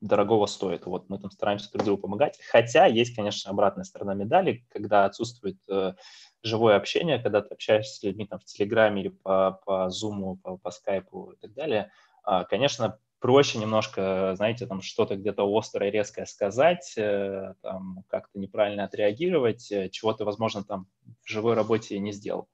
[0.00, 0.86] дорогого стоит.
[0.86, 2.38] Вот мы там стараемся друг другу помогать.
[2.50, 5.94] Хотя есть, конечно, обратная сторона медали, когда отсутствует э,
[6.42, 10.58] живое общение, когда ты общаешься с людьми там в Телеграме или по, по Zoom, по,
[10.58, 11.90] по Skype и так далее–
[12.48, 19.72] конечно, проще немножко, знаете, там что-то где-то острое, резкое сказать, э, там как-то неправильно отреагировать,
[19.72, 20.88] э, чего ты, возможно, там
[21.22, 22.50] в живой работе не сделал.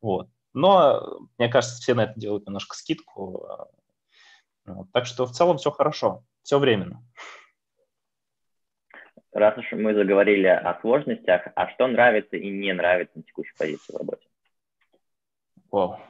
[0.00, 0.28] Вот.
[0.52, 3.46] Но, мне кажется, все на это делают немножко скидку.
[3.46, 3.68] А,
[4.66, 4.90] вот.
[4.92, 7.06] Так что в целом все хорошо, все временно.
[9.30, 13.92] Раз уж мы заговорили о сложностях, а что нравится и не нравится на текущей позиции
[13.92, 14.26] в работе?
[15.70, 16.09] Wow.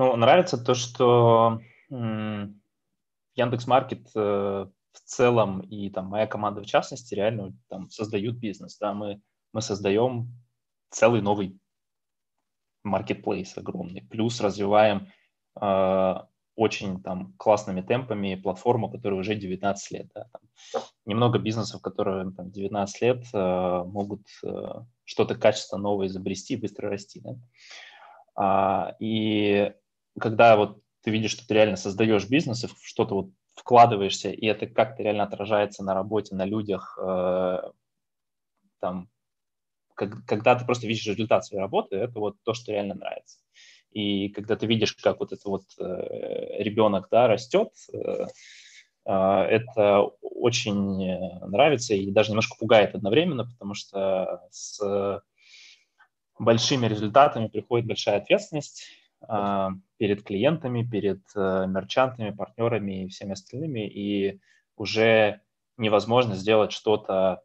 [0.00, 1.60] Ну, нравится то, что
[1.90, 8.78] Яндекс Маркет э, в целом и там моя команда в частности реально там создают бизнес.
[8.78, 9.20] Да, мы,
[9.52, 10.32] мы создаем
[10.88, 11.60] целый новый
[12.82, 14.00] маркетплейс огромный.
[14.08, 15.08] Плюс развиваем
[15.60, 16.14] э,
[16.56, 20.06] очень там классными темпами платформу, которая уже 19 лет.
[20.14, 24.66] Да, там, немного бизнесов, которые там, 19 лет э, могут э,
[25.04, 27.20] что-то качественно новое изобрести и быстро расти.
[27.20, 27.36] Да?
[28.34, 29.74] А, и
[30.18, 34.66] когда вот ты видишь, что ты реально создаешь бизнес и что-то вот вкладываешься, и это
[34.66, 37.58] как-то реально отражается на работе, на людях, э,
[38.80, 39.08] там,
[39.94, 43.38] как, когда ты просто видишь результат своей работы, это вот то, что реально нравится.
[43.90, 48.26] И когда ты видишь, как вот этот вот э, ребенок, да, растет, э,
[49.04, 55.22] э, это очень нравится и даже немножко пугает одновременно, потому что с
[56.38, 58.86] большими результатами приходит большая ответственность,
[59.20, 59.70] а,
[60.00, 64.40] перед клиентами, перед э, мерчантами, партнерами и всеми остальными, и
[64.74, 65.42] уже
[65.76, 67.42] невозможно сделать что-то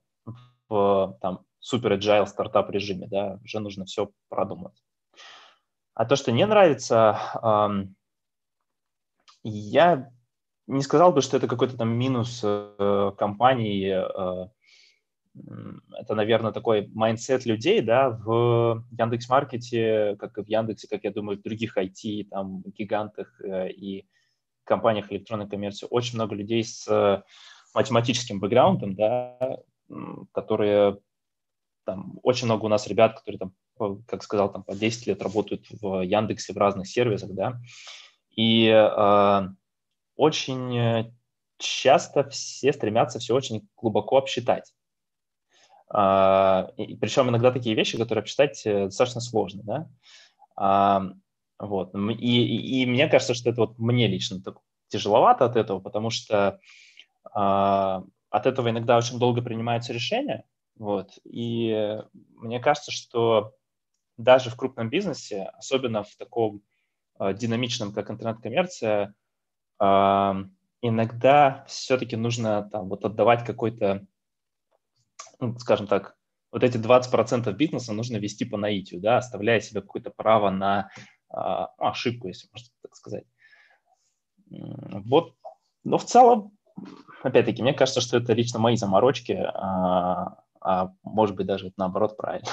[0.69, 4.81] в там, супер agile стартап режиме, да, уже нужно все продумать.
[5.95, 7.19] А то, что не нравится,
[9.43, 10.11] я
[10.65, 14.49] не сказал бы, что это какой-то там минус э, компании, э,
[15.97, 21.37] это, наверное, такой mindset людей, да, в Яндекс.Маркете, как и в Яндексе, как я думаю,
[21.37, 24.07] в других IT, там, гигантах э, и
[24.63, 27.21] компаниях электронной коммерции, очень много людей с э,
[27.73, 29.59] математическим бэкграундом, да,
[30.31, 30.99] которые,
[31.85, 35.65] там, очень много у нас ребят, которые там, как сказал, там, по 10 лет работают
[35.69, 37.59] в Яндексе, в разных сервисах, да,
[38.31, 39.49] и э,
[40.15, 41.13] очень
[41.57, 44.74] часто все стремятся все очень глубоко обсчитать.
[45.89, 49.89] А, и, причем иногда такие вещи, которые обсчитать э, достаточно сложно, да.
[50.55, 51.03] А,
[51.59, 51.93] вот.
[51.93, 56.09] И, и, и мне кажется, что это вот мне лично так тяжеловато от этого, потому
[56.09, 56.59] что
[57.33, 60.43] а, от этого иногда очень долго принимаются решения.
[60.77, 61.11] Вот.
[61.23, 62.01] И
[62.35, 63.53] мне кажется, что
[64.17, 66.61] даже в крупном бизнесе, особенно в таком
[67.17, 69.13] а, динамичном, как интернет-коммерция,
[69.79, 70.37] а,
[70.81, 74.05] иногда все-таки нужно там, вот отдавать какой-то,
[75.39, 76.15] ну, скажем так,
[76.51, 80.89] вот эти 20% бизнеса нужно вести по наитию, да, оставляя себе какое-то право на
[81.29, 83.25] а, ошибку, если можно так сказать.
[84.49, 85.35] Вот,
[85.83, 86.51] но в целом,
[87.23, 92.47] опять-таки, мне кажется, что это лично мои заморочки, а, а может быть даже наоборот правильно.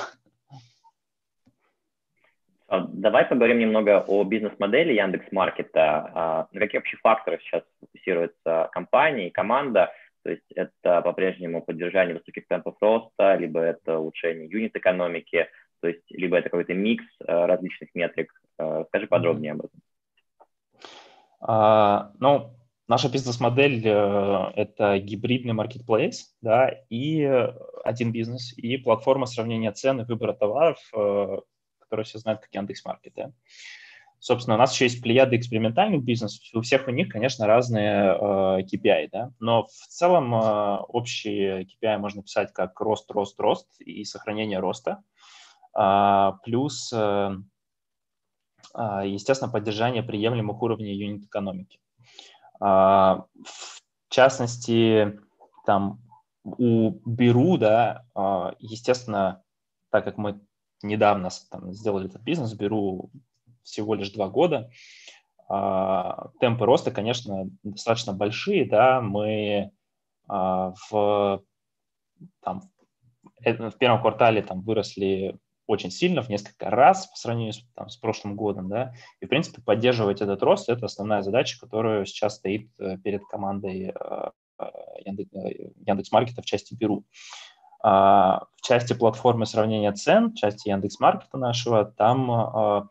[2.67, 6.49] А, давай поговорим немного о бизнес-модели Яндекс.Маркета.
[6.51, 9.93] На какие вообще факторы сейчас фокусируется компания и команда?
[10.25, 15.49] То есть это по-прежнему поддержание высоких темпов роста, либо это улучшение юнит-экономики,
[15.81, 18.33] то есть либо это какой-то микс а, различных метрик.
[18.89, 19.81] Скажи подробнее об этом.
[21.41, 22.55] А, ну,
[22.87, 27.25] наша бизнес-модель э,– это гибридный маркетплейс, да, и
[27.85, 31.39] один бизнес, и платформа сравнения цен и выбора товаров, э,
[31.81, 33.15] которые все знают как Яндекс.Маркет.
[33.17, 33.33] Да.
[34.23, 36.45] Собственно, у нас еще есть плеяда экспериментальных бизнесов.
[36.55, 41.99] У всех у них, конечно, разные э, KPI, да, но в целом э, общие KPI
[41.99, 45.03] можно писать как рост, рост, рост и сохранение роста,
[45.77, 47.37] э, плюс, э,
[48.77, 51.81] э, естественно, поддержание приемлемых уровней юнит-экономики.
[52.61, 55.19] Э, в частности,
[55.67, 55.99] там
[56.45, 59.43] у Беру, да, э, естественно,
[59.91, 60.41] так как мы
[60.81, 63.11] недавно там, сделали этот бизнес, беру
[63.63, 64.71] всего лишь два года.
[65.49, 69.71] А, темпы роста, конечно, достаточно большие, да, мы
[70.27, 71.43] а, в,
[72.41, 72.63] там,
[73.45, 77.91] э, в первом квартале там выросли очень сильно, в несколько раз по сравнению с, там,
[77.91, 82.37] с прошлым годом, да, и, в принципе, поддерживать этот рост– это основная задача, которая сейчас
[82.37, 84.31] стоит э, перед командой э,
[85.05, 87.05] Яндекс.Маркета в части Беру.
[87.83, 92.89] А, в части платформы сравнения цен, в части Яндекс.Маркета нашего, там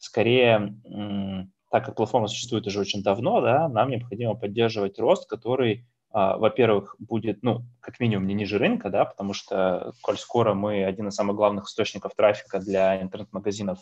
[0.00, 0.74] скорее,
[1.70, 6.96] так как платформа существует уже очень давно, да, нам необходимо поддерживать рост, который, а, во-первых,
[6.98, 11.14] будет, ну, как минимум, не ниже рынка, да, потому что, коль скоро мы один из
[11.14, 13.78] самых главных источников трафика для интернет-магазинов,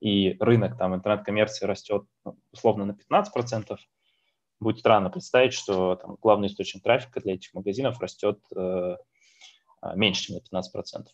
[0.00, 3.78] и рынок там интернет-коммерции растет, ну, условно, на 15%,
[4.60, 8.96] будет странно представить, что там, главный источник трафика для этих магазинов растет э,
[9.94, 11.06] меньше, чем на 15%.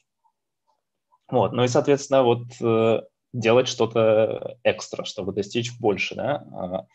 [1.31, 3.01] Вот, ну и, соответственно, вот э,
[3.33, 6.45] делать что-то экстра, чтобы достичь больше, да.
[6.53, 6.87] А,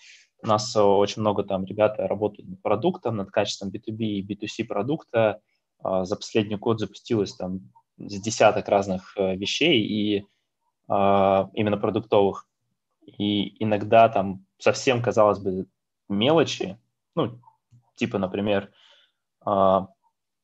[0.43, 5.41] у нас очень много там ребята работают над продуктом, над качеством B2B и B2C продукта.
[5.79, 10.25] А, за последний год запустилось там с десяток разных э, вещей и
[10.87, 12.47] именно продуктовых.
[13.07, 15.65] И иногда там совсем, казалось бы,
[16.09, 16.77] мелочи,
[17.15, 17.39] ну,
[17.95, 18.71] типа, например,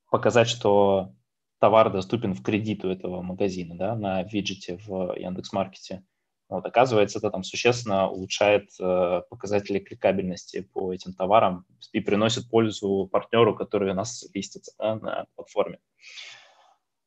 [0.10, 1.14] показать, что
[1.62, 6.04] товар доступен в кредит у этого магазина, да, на виджете в Яндекс.Маркете.
[6.50, 13.08] Вот, оказывается, это там существенно улучшает э, показатели кликабельности по этим товарам и приносит пользу
[13.10, 15.80] партнеру, который у нас листится да, на платформе.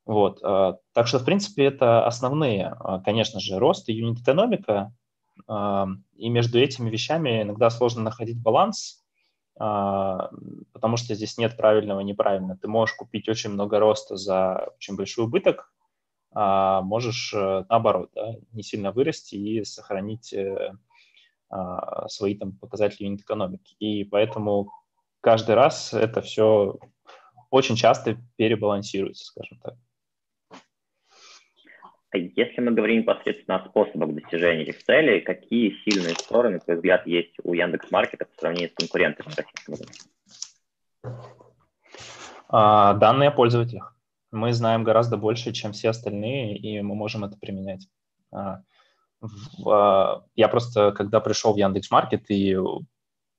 [0.06, 4.94] Вот, э, так что, в принципе, это основные, э, конечно же, рост и юнит-экономика,
[5.48, 5.86] э,
[6.16, 9.03] и между этими вещами иногда сложно находить баланс,
[9.56, 12.58] потому что здесь нет правильного и неправильного.
[12.58, 15.72] Ты можешь купить очень много роста за очень большой убыток,
[16.32, 20.72] а можешь э, наоборот, да, не сильно вырасти и сохранить э,
[21.48, 23.76] а, свои там показатели юнит экономики.
[23.78, 24.72] И поэтому
[25.20, 26.76] каждый раз это все
[27.50, 29.74] очень часто перебалансируется, скажем так.
[32.14, 36.76] А если мы говорим непосредственно о способах достижения этих целей, какие сильные стороны, на твой
[36.76, 40.00] взгляд, есть у Яндекс.Маркета по сравнению с конкурентами в российском рынке?
[42.48, 43.96] А, данные о пользователях.
[44.30, 47.88] Мы знаем гораздо больше, чем все остальные, и мы можем это применять.
[48.30, 48.60] А,
[49.20, 52.56] в, я просто, когда пришел в Яндекс.Маркет и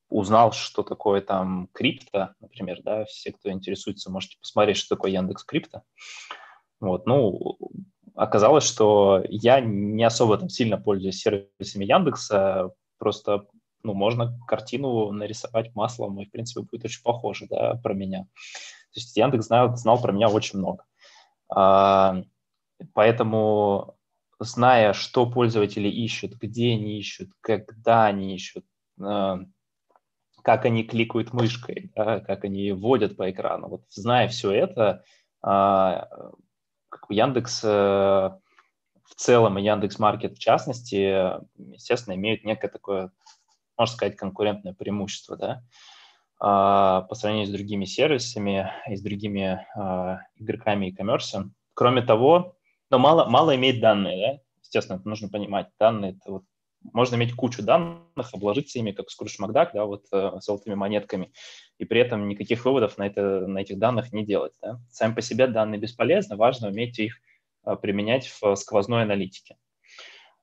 [0.10, 5.46] узнал, что такое там крипто, например, да, все, кто интересуется, можете посмотреть, что такое Яндекс
[5.46, 5.84] Крипто.
[6.82, 7.58] Вот, ну,
[8.16, 13.46] оказалось, что я не особо там сильно пользуюсь сервисами Яндекса, просто
[13.84, 18.24] ну, можно картину нарисовать маслом, и, в принципе, будет очень похоже да, про меня.
[18.24, 20.84] То есть Яндекс знал, знал про меня очень много.
[21.50, 22.24] А,
[22.94, 23.96] поэтому,
[24.40, 28.66] зная, что пользователи ищут, где они ищут, когда они ищут,
[29.00, 29.40] а,
[30.42, 35.04] как они кликают мышкой, да, как они вводят по экрану, вот зная все это,
[37.00, 43.12] как Яндекс э, в целом и Яндекс Маркет в частности, естественно, имеют некое такое
[43.78, 45.64] можно сказать, конкурентное преимущество, да,
[46.40, 51.54] а, по сравнению с другими сервисами и с другими а, игроками и коммерсом.
[51.74, 52.56] Кроме того,
[52.90, 55.68] но мало, мало иметь данные, да, естественно, это нужно понимать.
[55.80, 56.44] Данные, это вот,
[56.94, 61.32] можно иметь кучу данных, обложиться ими, как Скрудж Макдак, да, вот э, золотыми монетками,
[61.78, 64.54] и при этом никаких выводов на, это, на этих данных не делать.
[64.62, 64.80] Да.
[64.90, 67.16] Сами по себе данные бесполезны, важно уметь их
[67.64, 69.58] а, применять в сквозной аналитике.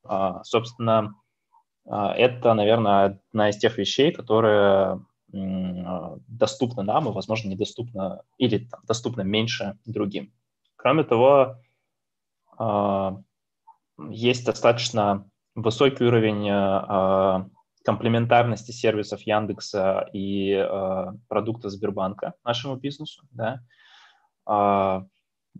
[0.05, 1.15] А, собственно,
[1.87, 5.05] а, это, наверное, одна из тех вещей, которые
[6.29, 10.31] доступна нам и, возможно, недоступна или там, доступна меньше другим.
[10.77, 11.57] Кроме того,
[14.11, 16.49] есть достаточно высокий уровень
[17.85, 20.55] комплементарности сервисов Яндекса и
[21.29, 23.23] продукта Сбербанка нашему бизнесу.
[23.33, 23.61] Да?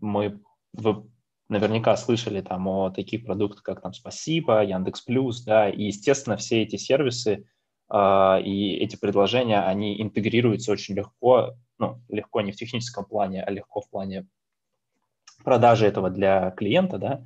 [0.01, 0.41] Мы,
[0.73, 1.05] вы
[1.53, 6.63] наверняка слышали там о таких продуктах, как там Спасибо, Яндекс Плюс, да, и, естественно, все
[6.63, 7.47] эти сервисы
[7.93, 13.51] э, и эти предложения, они интегрируются очень легко, ну, легко не в техническом плане, а
[13.51, 14.27] легко в плане
[15.45, 17.25] продажи этого для клиента, да,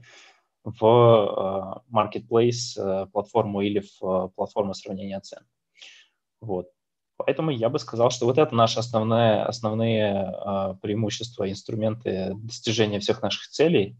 [0.67, 5.47] в э, marketplace э, платформу или в э, платформу сравнения цен.
[6.41, 6.67] Вот.
[7.17, 13.49] Поэтому я бы сказал, что вот это наши основные, основные преимущества, инструменты достижения всех наших
[13.49, 13.97] целей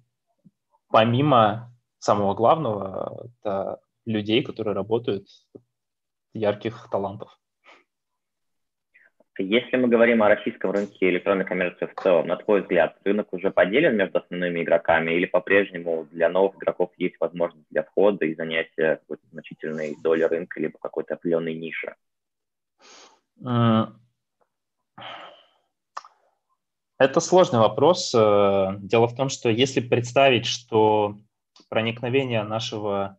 [0.89, 5.29] помимо самого главного, это людей, которые работают,
[6.35, 7.41] ярких талантов.
[9.39, 13.51] Если мы говорим о российском рынке электронной коммерции в целом, на твой взгляд, рынок уже
[13.51, 18.97] поделен между основными игроками или по-прежнему для новых игроков есть возможность для входа и занятия
[18.97, 21.95] какой-то значительной доли рынка либо какой-то определенной ниши?
[26.99, 28.15] Это сложный вопрос.
[28.15, 31.19] Э, дело в том, что если представить, что
[31.69, 33.19] проникновение нашего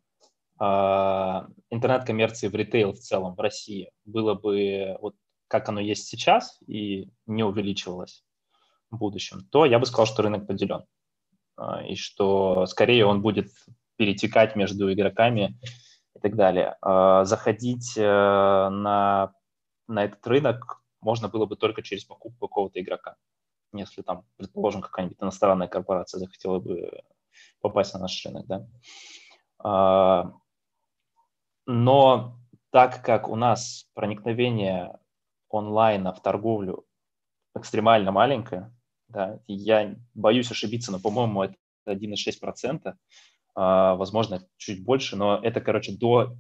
[0.60, 5.16] а, интернет-коммерции в ритейл в целом в России было бы вот
[5.48, 8.24] как оно есть сейчас и не увеличивалось
[8.90, 10.86] в будущем, то я бы сказал, что рынок поделен.
[11.56, 13.52] А, и что скорее он будет
[13.96, 15.60] перетекать между игроками
[16.16, 16.78] и так далее.
[16.82, 19.34] А, заходить э, на,
[19.88, 23.16] на этот рынок можно было бы только через покупку какого-то игрока
[23.74, 27.02] если там, предположим, какая-нибудь иностранная корпорация захотела бы
[27.62, 28.68] попасть на наш рынок, да.
[29.60, 30.34] А,
[31.66, 32.40] но
[32.72, 35.00] так как у нас проникновение
[35.58, 36.86] онлайна в торговлю
[37.56, 38.74] экстремально маленькое,
[39.08, 41.56] да, я боюсь ошибиться, но, по-моему, это
[41.88, 42.94] 1,6%,
[43.56, 46.36] а, возможно, чуть больше, но это, короче, до...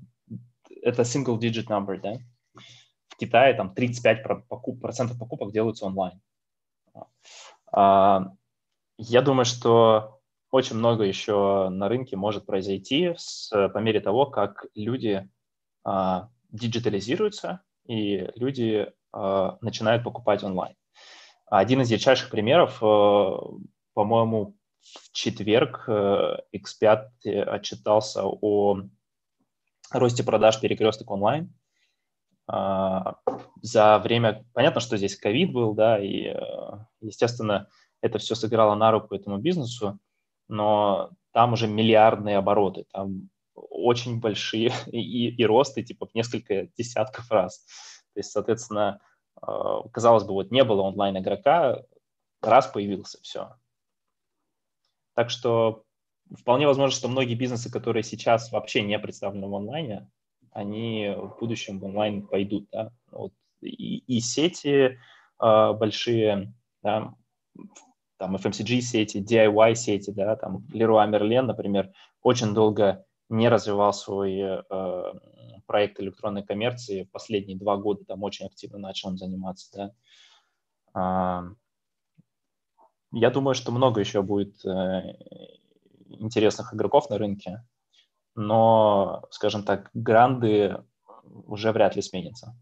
[0.81, 2.17] Это single digit number, да.
[3.09, 6.21] В Китае там 35% процентов покупок делаются онлайн.
[7.71, 8.33] А,
[8.97, 10.19] я думаю, что
[10.51, 15.27] очень много еще на рынке может произойти с, по мере того, как люди
[15.83, 20.75] а, диджитализируются и люди начинают покупать онлайн.
[21.45, 28.81] Один из ярчайших примеров, по-моему, в четверг X5 отчитался о
[29.91, 31.53] росте продаж перекресток онлайн.
[32.47, 36.33] За время, понятно, что здесь ковид был, да, и
[37.01, 37.67] Естественно,
[38.01, 39.99] это все сыграло на руку этому бизнесу,
[40.47, 47.31] но там уже миллиардные обороты, там очень большие и, и росты типа в несколько десятков
[47.31, 47.65] раз.
[48.17, 48.99] То есть, соответственно,
[49.39, 49.47] э,
[49.93, 51.83] казалось бы, вот не было онлайн-игрока,
[52.41, 53.55] раз появился, все.
[55.13, 55.83] Так что
[56.35, 60.09] вполне возможно, что многие бизнесы, которые сейчас вообще не представлены в онлайне,
[60.49, 62.67] они в будущем в онлайн пойдут.
[62.71, 62.91] Да?
[63.11, 64.97] Вот и, и сети
[65.39, 67.13] э, большие, да,
[68.17, 71.91] там FMCG-сети, DIY-сети, да, там Leroy Merlin, например,
[72.23, 75.13] очень долго не развивал свой э,
[75.67, 77.09] проект электронной коммерции.
[77.11, 79.93] Последние два года там очень активно начал им заниматься,
[80.93, 81.43] да.
[81.43, 81.53] Э,
[83.11, 85.17] я думаю, что много еще будет э,
[86.09, 87.65] интересных игроков на рынке,
[88.35, 90.83] но, скажем так, гранды
[91.45, 92.55] уже вряд ли сменятся.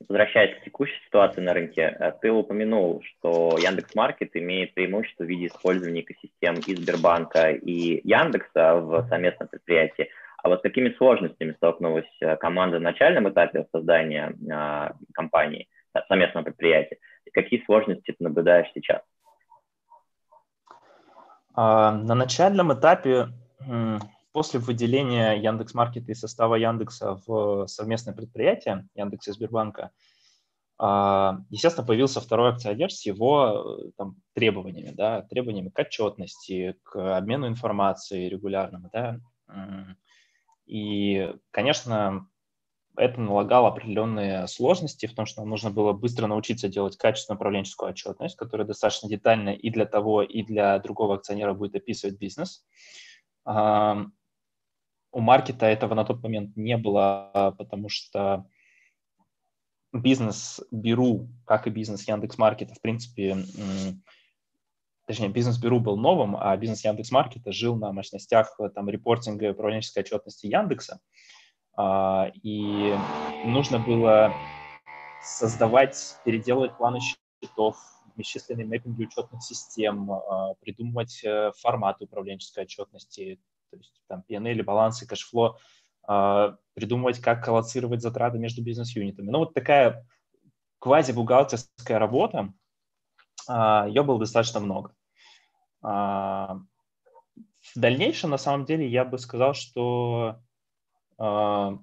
[0.00, 5.26] Возвращаясь к текущей ситуации на рынке, э, ты упомянул, что Яндекс Маркет имеет преимущество в
[5.26, 10.08] виде использования экосистем и Сбербанка, и Яндекса в совместном предприятии.
[10.42, 15.68] А вот с какими сложностями столкнулась э, команда на начальном этапе создания э, компании,
[16.06, 16.98] совместного предприятия?
[17.24, 19.02] И какие сложности ты наблюдаешь сейчас?
[21.54, 23.26] А, на начальном этапе
[24.38, 29.90] после выделения Яндекс Маркета из состава Яндекса в совместное предприятие Яндекса и Сбербанка,
[30.78, 37.16] а, естественно, появился второй акционер с его э, там, требованиями, да, требованиями к отчетности, к
[37.16, 39.18] обмену информацией регулярному, да,
[40.66, 42.28] И, конечно,
[42.96, 47.90] это налагало определенные сложности в том, что нам нужно было быстро научиться делать качественную управленческую
[47.90, 52.64] отчетность, которая достаточно детально и для того, и для другого акционера будет описывать бизнес.
[55.12, 58.46] У маркета этого на тот момент не было, потому что
[59.92, 63.36] бизнес Беру, как и бизнес Яндекс Маркета, в принципе,
[65.06, 69.50] точнее, бизнес Беру был новым, а бизнес Яндекс Маркета жил на мощностях там, репортинга и
[69.50, 71.00] управленческой отчетности Яндекса.
[71.76, 72.94] А, и
[73.44, 74.32] нужно было
[75.22, 77.76] создавать, переделывать планы счетов,
[78.16, 83.40] бесчисленные мэппинги учетных систем, а, придумывать э, форматы управленческой отчетности,
[83.70, 85.58] то есть там P&L, балансы, кэшфло,
[86.06, 89.30] а, придумывать, как коллоцировать затраты между бизнес-юнитами.
[89.30, 90.06] Ну, вот такая
[90.80, 92.52] квази-бухгалтерская работа,
[93.48, 94.94] ее было достаточно много.
[97.74, 100.40] В дальнейшем, на самом деле, я бы сказал, что
[101.18, 101.78] а,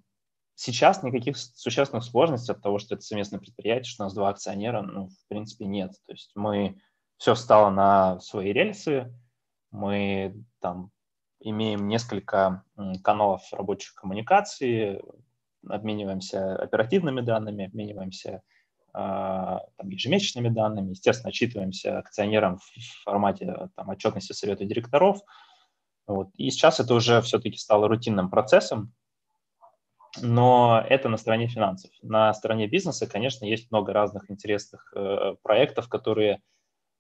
[0.56, 4.82] сейчас никаких существенных сложностей от того, что это совместное предприятие, что у нас два акционера,
[4.82, 5.92] ну, в принципе, нет.
[6.06, 6.80] То есть мы
[7.18, 9.14] все встало на свои рельсы,
[9.72, 10.92] мы там
[11.50, 12.64] имеем несколько
[13.04, 15.02] каналов рабочих коммуникации,
[15.68, 18.40] обмениваемся оперативными данными, обмениваемся э,
[18.94, 25.22] там, ежемесячными данными, естественно, отчитываемся акционерам в формате там, отчетности совета директоров.
[26.08, 26.30] Вот.
[26.36, 28.94] И сейчас это уже все-таки стало рутинным процессом,
[30.22, 31.92] но это на стороне финансов.
[32.02, 36.42] На стороне бизнеса, конечно, есть много разных интересных э, проектов, которые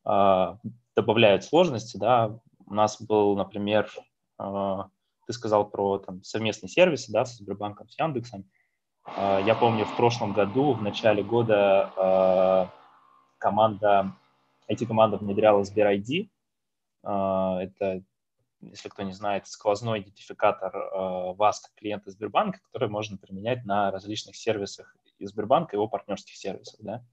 [0.06, 0.56] э,
[0.96, 1.98] добавляют сложности.
[1.98, 2.40] Да.
[2.66, 3.90] У нас был, например,
[4.38, 8.46] ты сказал про там, совместные сервисы да, со Сбербанком, с Яндексом.
[9.06, 12.66] Э, я помню, в прошлом году, в начале года, э,
[13.38, 14.14] команда,
[14.70, 16.30] IT-команда внедряла SberID.
[17.04, 18.02] Это
[18.62, 20.74] если кто не знает, сквозной идентификатор
[21.36, 26.36] вас как клиента Сбербанка, который можно применять на различных сервисах и Сбербанка, и его партнерских
[26.36, 26.80] сервисах.
[26.80, 27.04] Да?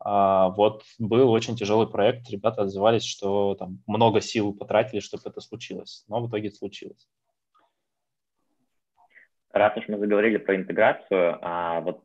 [0.00, 5.40] А, вот был очень тяжелый проект, ребята отзывались, что там много сил потратили, чтобы это
[5.40, 7.08] случилось, но в итоге случилось.
[9.52, 12.04] Раз уж мы заговорили про интеграцию, а вот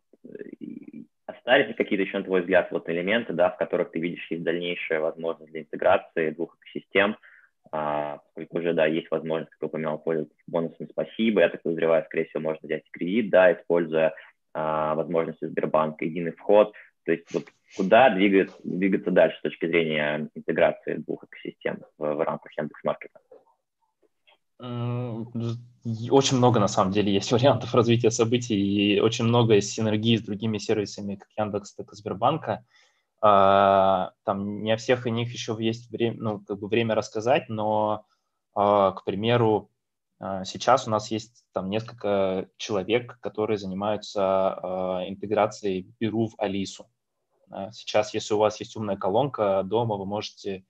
[1.25, 4.43] остались ли какие-то еще, на твой взгляд, вот элементы, да, в которых ты видишь есть
[4.43, 7.17] дальнейшая возможность для интеграции двух экосистем–
[7.71, 11.41] а, поскольку уже, да, есть возможность, как ты упоминал, пользоваться бонусами «Спасибо».
[11.41, 14.13] Я так подозреваю, скорее всего, можно взять кредит, да, используя
[14.53, 16.73] а, возможности Сбербанка, единый вход.
[17.03, 17.45] То есть вот
[17.75, 23.19] куда двигаться, двигаться дальше с точки зрения интеграции двух экосистем в, в рамках Яндекс.Маркета?
[24.59, 30.57] Очень много, на самом деле, есть вариантов развития событий и очень много синергии с другими
[30.57, 32.65] сервисами, как Яндекс, так и Сбербанка.
[33.21, 37.49] А, там не о всех и них еще есть время, ну, как бы время рассказать,
[37.49, 38.05] но,
[38.53, 39.69] а, к примеру,
[40.45, 46.87] сейчас у нас есть там несколько человек, которые занимаются интеграцией Беру в Алису.
[47.71, 50.65] Сейчас, если у вас есть умная колонка дома, вы можете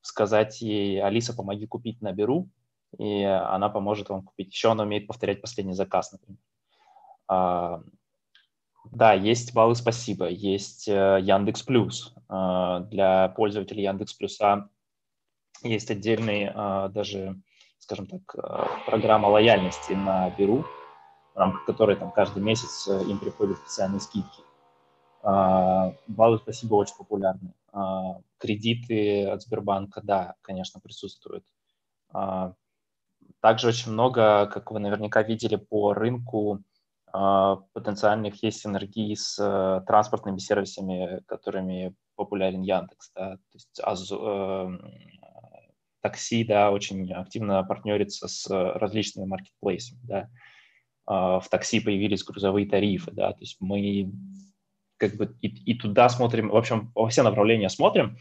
[0.00, 2.48] сказать ей, Алиса, помоги купить на Беру,
[2.98, 4.52] и она поможет вам купить.
[4.52, 7.82] Еще она умеет повторять последний заказ, например.
[8.92, 12.14] Да, есть баллы спасибо, есть э, Яндекс Плюс.
[12.28, 14.68] Э, для пользователей Яндекс Плюса
[15.62, 17.40] есть отдельный э, даже,
[17.78, 18.22] скажем так,
[18.86, 20.64] программа лояльности на Беру,
[21.34, 24.45] в рамках которой там каждый месяц им приходят специальные скидки.
[25.26, 27.52] Баллы спасибо очень популярны.
[28.38, 31.44] Кредиты от Сбербанка, да, конечно, присутствуют.
[33.40, 36.62] Также очень много, как вы наверняка видели по рынку,
[37.18, 43.10] а, потенциальных есть синергии с э, транспортными сервисами, которыми популярен Яндекс.
[43.14, 43.36] Да?
[43.36, 44.78] То есть Азу, э,
[46.02, 50.00] такси да, очень активно партнерится с различными маркетплейсами.
[50.02, 50.28] Да?
[51.06, 53.12] В такси появились грузовые тарифы.
[53.12, 53.32] Да?
[53.32, 54.12] То есть мы
[54.96, 58.18] как бы и, и туда смотрим, в общем, во все направления смотрим.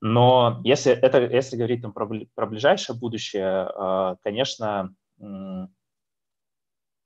[0.00, 4.94] Но если, это, если говорить там, про, про ближайшее будущее, э, конечно,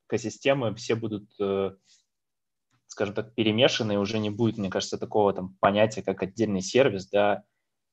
[0.06, 1.70] экосистемы все будут, э,
[2.86, 7.08] скажем так, перемешаны, и уже не будет, мне кажется, такого там понятия, как отдельный сервис,
[7.08, 7.44] да,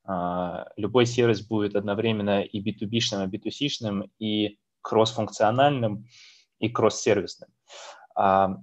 [0.06, 6.08] а, любой сервис будет одновременно и B2B-шным, и B2C-шным, и кросс-функциональным,
[6.60, 7.50] и кросс-сервисным.
[8.16, 8.56] А,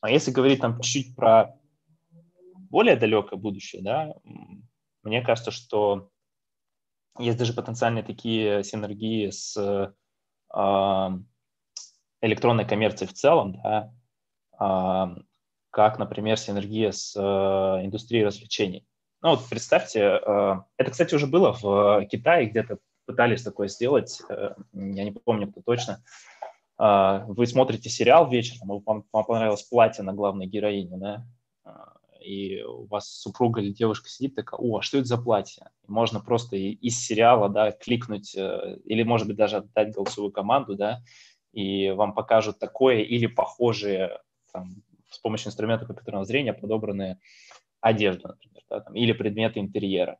[0.00, 1.58] а если говорить там чуть-чуть про
[2.74, 4.14] более далекое будущее, да,
[5.04, 6.10] мне кажется, что
[7.20, 9.94] есть даже потенциальные такие синергии с
[12.20, 13.94] электронной коммерции в целом, да,
[14.58, 15.14] а,
[15.70, 17.20] как, например, синергия с э,
[17.84, 18.84] индустрией развлечений.
[19.22, 24.20] Ну вот представьте, э, это, кстати, уже было в Китае где-то пытались такое сделать,
[24.72, 26.02] я не помню, кто точно.
[26.76, 31.24] Вы смотрите сериал вечером, вам, вам понравилось платье на главной героине, да,
[32.24, 35.70] и у вас супруга или девушка сидит такая, о, а что это за платье?
[35.86, 40.74] И можно просто из сериала, да, кликнуть, э, или, может быть, даже отдать голосовую команду,
[40.74, 41.02] да,
[41.52, 44.20] и вам покажут такое или похожее
[44.52, 47.18] там, с помощью инструмента компьютерного зрения подобранные
[47.80, 50.18] одежду, например, да, там, или предметы интерьера.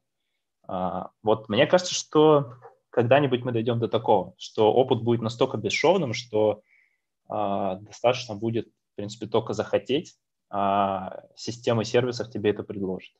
[0.66, 2.54] А, вот мне кажется, что
[2.90, 6.62] когда-нибудь мы дойдем до такого, что опыт будет настолько бесшовным, что
[7.28, 10.16] а, достаточно будет, в принципе, только захотеть,
[10.50, 13.14] а система сервисов тебе это предложит.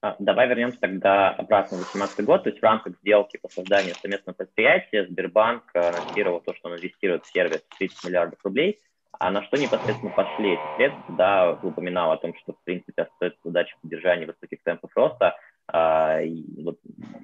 [0.00, 2.44] А, давай вернемся тогда обратно в 2018 год.
[2.44, 7.24] То есть в рамках сделки по созданию совместного предприятия Сбербанк анонсировал то, что он инвестирует
[7.24, 8.80] в сервис 30 миллиардов рублей.
[9.18, 11.14] А на что непосредственно пошли эти средства?
[11.14, 15.36] Да, упоминал о том, что, в принципе, остается задача поддержания высоких темпов роста.
[15.66, 16.20] А,
[16.62, 16.78] вот,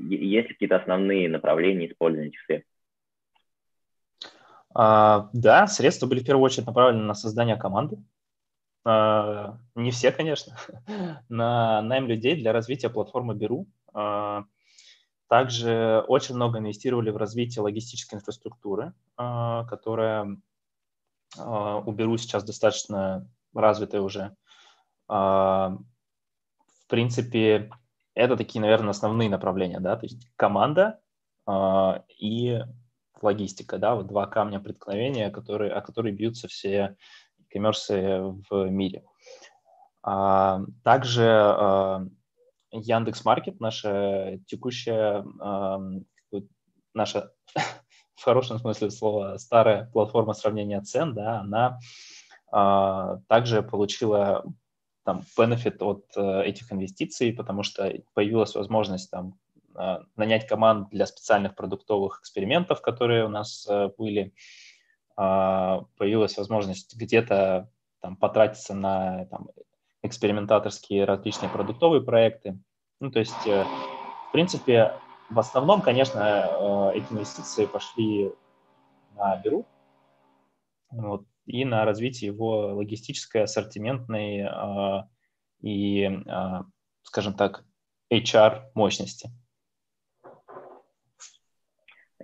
[0.08, 2.73] есть ли какие-то основные направления использования этих средств?
[4.74, 7.98] А, да, средства были в первую очередь направлены на создание команды.
[8.84, 10.56] А, не все, конечно,
[11.28, 13.66] на найм людей для развития платформы Беру.
[13.92, 14.44] А,
[15.28, 20.36] также очень много инвестировали в развитие логистической инфраструктуры, а, которая
[21.38, 24.36] а, у Беру сейчас достаточно развитая уже.
[25.08, 25.78] А,
[26.66, 27.70] в принципе,
[28.14, 31.00] это такие, наверное, основные направления, да, то есть команда
[31.46, 32.60] а, и
[33.22, 36.96] логистика, да, вот два камня преткновения, которые, о которые бьются все
[37.50, 39.04] коммерсы в мире.
[40.02, 42.06] А, также а,
[42.70, 45.80] Яндекс Маркет, наша текущая, а,
[46.92, 47.32] наша
[48.14, 51.78] в хорошем смысле слова старая платформа сравнения цен, да, она
[52.50, 54.44] а, также получила
[55.04, 59.38] там benefit от э, этих инвестиций, потому что появилась возможность там
[60.16, 64.34] нанять команд для специальных продуктовых экспериментов, которые у нас э, были.
[65.16, 67.70] А, появилась возможность где-то
[68.00, 69.48] там, потратиться на там,
[70.02, 72.58] экспериментаторские различные продуктовые проекты.
[73.00, 73.64] Ну, то есть, э,
[74.28, 74.92] в принципе,
[75.30, 78.32] в основном, конечно, э, эти инвестиции пошли
[79.10, 79.66] на Беру
[80.90, 84.48] вот, и на развитие его логистической, ассортиментной
[85.60, 86.10] и,
[87.02, 87.64] скажем так,
[88.12, 89.30] HR мощности.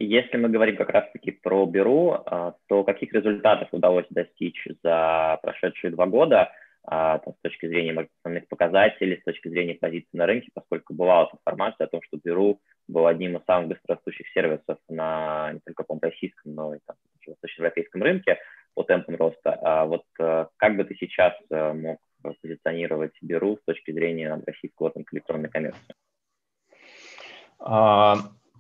[0.03, 5.91] Если мы говорим как раз-таки про Беру, а, то каких результатов удалось достичь за прошедшие
[5.91, 6.51] два года
[6.85, 11.87] а, с точки зрения основных показателей, с точки зрения позиции на рынке, поскольку бывала информация
[11.87, 16.55] о том, что Беру был одним из самых быстрорастущих сервисов на не только по российском,
[16.55, 16.97] но и там,
[17.27, 18.39] восточноевропейском рынке
[18.73, 19.59] по темпам роста.
[19.63, 22.01] А вот э, как бы ты сейчас э, мог
[22.41, 25.95] позиционировать Беру с точки зрения российского там, электронной коммерции?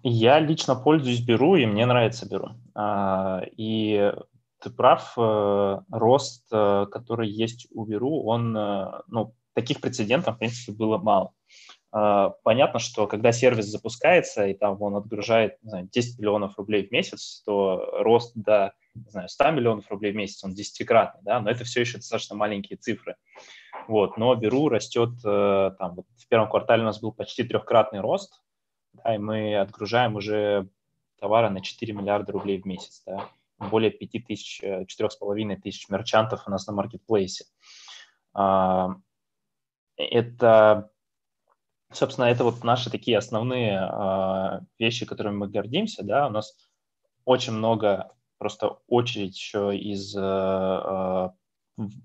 [0.02, 2.50] Я лично пользуюсь Беру, и мне нравится Беру.
[2.74, 4.12] А, и
[4.60, 10.38] ты прав, э, рост, э, который есть у Беру, он, э, ну, таких прецедентов, в
[10.38, 11.32] принципе, было мало.
[11.92, 16.86] А, понятно, что когда сервис запускается, и там он отгружает, не знаю, 10 миллионов рублей
[16.86, 21.40] в месяц, то рост до, не знаю, 100 миллионов рублей в месяц, он десятикратный, да,
[21.40, 23.16] но это все еще достаточно маленькие цифры.
[23.88, 28.40] Вот, но Беру растет, там, вот в первом квартале у нас был почти трехкратный рост,
[28.92, 30.68] да, и мы отгружаем уже
[31.18, 33.28] товары на 4 миллиарда рублей в месяц, да,
[33.58, 37.44] более 5 тысяч, 4,5 тысяч мерчантов у нас на маркетплейсе.
[38.32, 38.96] А,
[39.96, 40.90] это,
[41.92, 46.56] собственно, это вот наши такие основные а, вещи, которыми мы гордимся, да, у нас
[47.24, 51.34] очень много, просто очередь еще из а,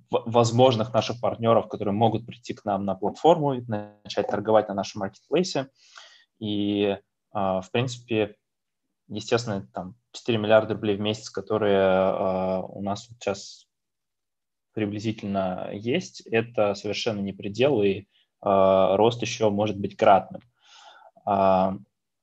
[0.10, 5.00] возможных наших партнеров, которые могут прийти к нам на платформу и начать торговать на нашем
[5.00, 5.70] маркетплейсе.
[6.46, 6.98] И,
[7.32, 8.36] а, в принципе,
[9.08, 13.68] естественно, там 4 миллиарда рублей в месяц, которые а, у нас сейчас
[14.74, 18.06] приблизительно есть, это совершенно не предел, и
[18.42, 20.42] а, рост еще может быть кратным.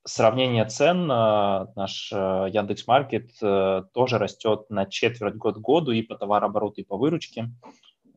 [0.04, 3.38] Сравнение цен, наш Яндекс.Маркет
[3.92, 7.50] тоже растет на четверть год к году и по товарообороту, и по выручке,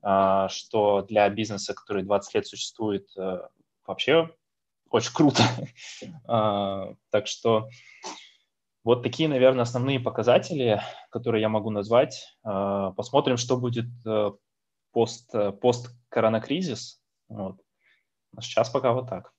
[0.01, 3.07] что для бизнеса, который 20 лет существует,
[3.85, 4.31] вообще
[4.89, 5.43] очень круто.
[6.27, 7.69] А, так что
[8.83, 10.79] вот такие, наверное, основные показатели,
[11.09, 12.38] которые я могу назвать.
[12.43, 14.31] А, посмотрим, что будет э,
[14.91, 17.01] пост, э, пост-коронакризис.
[17.27, 17.57] Вот.
[18.39, 19.31] Сейчас пока вот так.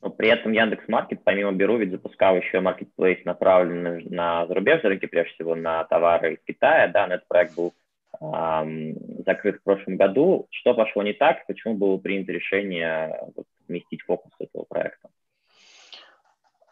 [0.00, 5.06] Но при этом Яндекс Маркет, помимо Беру, ведь запускал еще маркетплейс, направленный на зарубежные рынки,
[5.06, 6.88] прежде всего на товары из Китая.
[6.88, 7.74] Да, этот проект был
[8.20, 10.46] эм, закрыт в прошлом году.
[10.50, 11.46] Что пошло не так?
[11.46, 15.10] Почему было принято решение вот, сместить фокус этого проекта?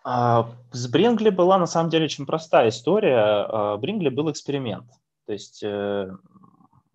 [0.04, 3.76] А, с Брингли была на самом деле очень простая история.
[3.76, 4.90] Брингли был эксперимент.
[5.26, 6.08] То есть э,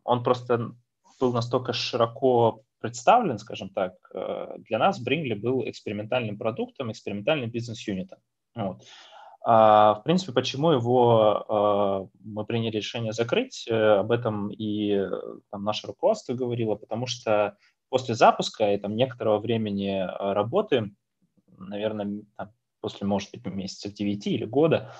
[0.03, 0.71] он просто
[1.19, 8.19] был настолько широко представлен, скажем так, э, для нас Брингли был экспериментальным продуктом, экспериментальным бизнес-юнитом.
[8.55, 8.81] Вот.
[9.43, 14.99] А, в принципе, почему его а, мы приняли решение закрыть, э, об этом и
[15.49, 17.57] там, наше руководство говорило, потому что
[17.91, 20.91] после запуска и там некоторого времени работы,
[21.59, 22.23] наверное,
[22.79, 24.91] после, может быть, месяцев 9 или года,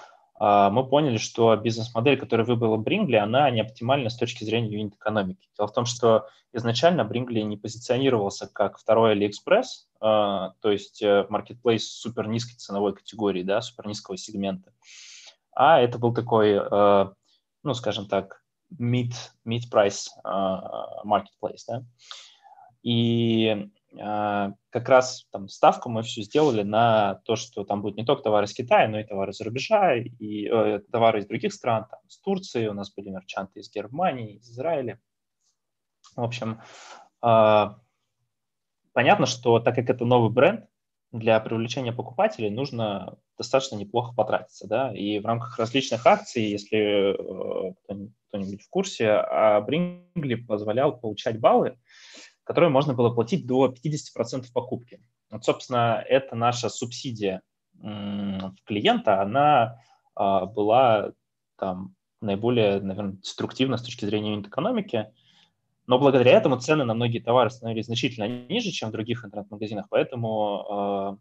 [0.44, 5.50] а, мы поняли, что бизнес-модель, которую выбрала Брингли, она не оптимальна с точки зрения юнит-экономики.
[5.56, 9.66] Дело в том, что изначально Брингли не позиционировался как второй AliExpress,
[10.00, 14.74] а, то есть marketplace э, супер низкой ценовой категории, да, супер низкого сегмента,
[15.54, 17.06] а это был такой, э,
[17.62, 18.44] ну, скажем так,
[18.80, 19.14] mid,
[19.48, 21.84] mid-price а, marketplace, да.
[22.84, 23.70] И
[24.00, 28.24] а, как раз там ставку мы все сделали на то, что там будет не только
[28.24, 32.00] товары из Китая, но и товары из рубежа, и э, товары из других стран, там,
[32.08, 35.00] из Турции, у нас были мерчанты из Германии, из Израиля.
[36.16, 36.62] В общем,
[37.22, 37.66] э,
[38.94, 40.66] понятно, что так как это новый бренд,
[41.12, 47.74] для привлечения покупателей нужно достаточно неплохо потратиться, да, и в рамках различных акций, если э,
[48.30, 51.78] кто-нибудь в курсе, а Брингли позволял получать баллы,
[52.52, 55.02] которые можно было платить до 50% покупки.
[55.30, 57.42] Вот, собственно, это наша субсидия
[58.66, 59.80] клиента, она
[60.16, 61.14] а, была
[61.58, 65.14] там наиболее, наверное, деструктивна с точки зрения юнит-экономики,
[65.88, 70.66] но благодаря этому цены на многие товары становились значительно ниже, чем в других интернет-магазинах, поэтому,
[70.70, 71.18] а,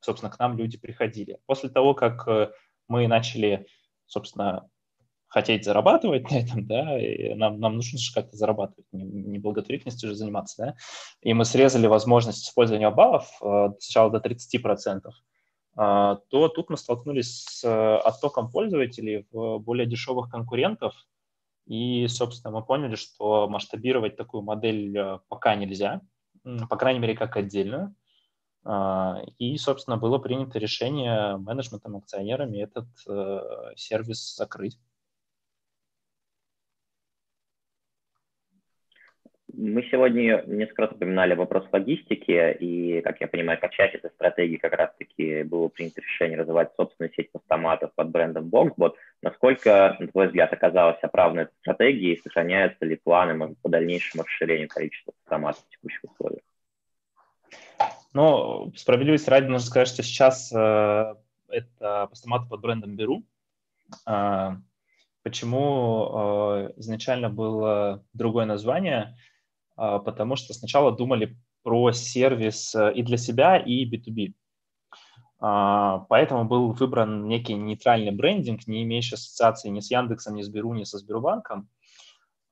[0.00, 1.38] собственно, к нам люди приходили.
[1.46, 2.50] После того, как э,
[2.88, 3.68] мы начали,
[4.06, 4.68] собственно,
[5.28, 10.08] хотеть зарабатывать на этом, да, и нам, нам нужно же как-то зарабатывать, не, не благотворительностью
[10.08, 10.74] же заниматься, да,
[11.20, 15.10] и мы срезали возможность использования баллов э, сначала до 30%, э,
[15.76, 20.94] то тут мы столкнулись с э, оттоком пользователей в более дешевых конкурентов,
[21.66, 26.00] и, собственно, мы поняли, что масштабировать такую модель э, пока нельзя,
[26.70, 27.94] по крайней мере, как отдельную,
[28.64, 34.78] э, и, собственно, было принято решение менеджментом, акционерами этот э, сервис закрыть.
[39.58, 44.56] Мы сегодня несколько раз упоминали вопрос логистики, и, как я понимаю, как часть этой стратегии
[44.56, 48.92] как раз-таки было принято решение развивать собственную сеть постаматов под брендом Boxbot.
[49.22, 54.68] Насколько, на твой взгляд, оказалась оправданной эта стратегия, и сохраняются ли планы по дальнейшему расширению
[54.68, 56.42] количества постаматов в текущих условиях?
[58.12, 61.14] Ну, справедливости ради нужно сказать, что сейчас э,
[61.48, 63.22] это постаматы под брендом Беру.
[64.06, 64.50] Э,
[65.22, 69.16] почему э, изначально было другое название–
[69.76, 74.34] потому что сначала думали про сервис э, и для себя, и B2B.
[75.40, 80.48] А, поэтому был выбран некий нейтральный брендинг, не имеющий ассоциации ни с Яндексом, ни с
[80.48, 81.68] Беру, ни со Сбербанком.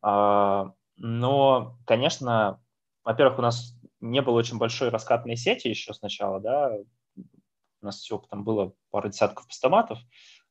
[0.03, 2.61] А, но, конечно,
[3.05, 6.73] во-первых, у нас не было очень большой раскатной сети еще сначала, да,
[7.17, 9.99] у нас всего там было пара десятков постаматов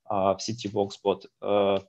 [0.05, 1.27] в сети Boxbot.
[1.41, 1.79] Э,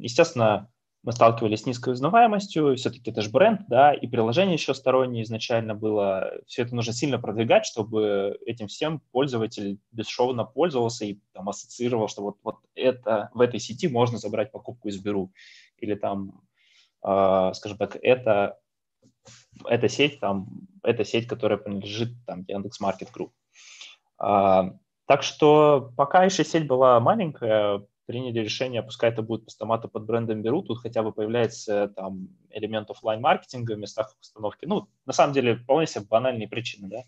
[0.00, 0.70] естественно,
[1.04, 5.74] мы сталкивались с низкой узнаваемостью, все-таки это же бренд, да, и приложение еще стороннее изначально
[5.74, 6.32] было.
[6.46, 12.22] Все это нужно сильно продвигать, чтобы этим всем пользователь бесшовно пользовался и там ассоциировал, что
[12.22, 15.32] вот, вот это, в этой сети можно забрать покупку из Беру.
[15.76, 16.42] Или там,
[17.04, 18.58] э, скажем так, это,
[19.66, 20.48] эта сеть, там,
[20.82, 23.32] это сеть, которая принадлежит там Яндекс.Маркет Групп.
[24.20, 24.72] Э,
[25.06, 30.40] так что пока еще сеть была маленькая, приняли решение, пускай это будет постаматы под брендом
[30.40, 34.64] Беру, тут хотя бы появляется там элемент офлайн маркетинга в местах установки.
[34.64, 37.02] Ну, на самом деле, вполне себе банальные причины, да.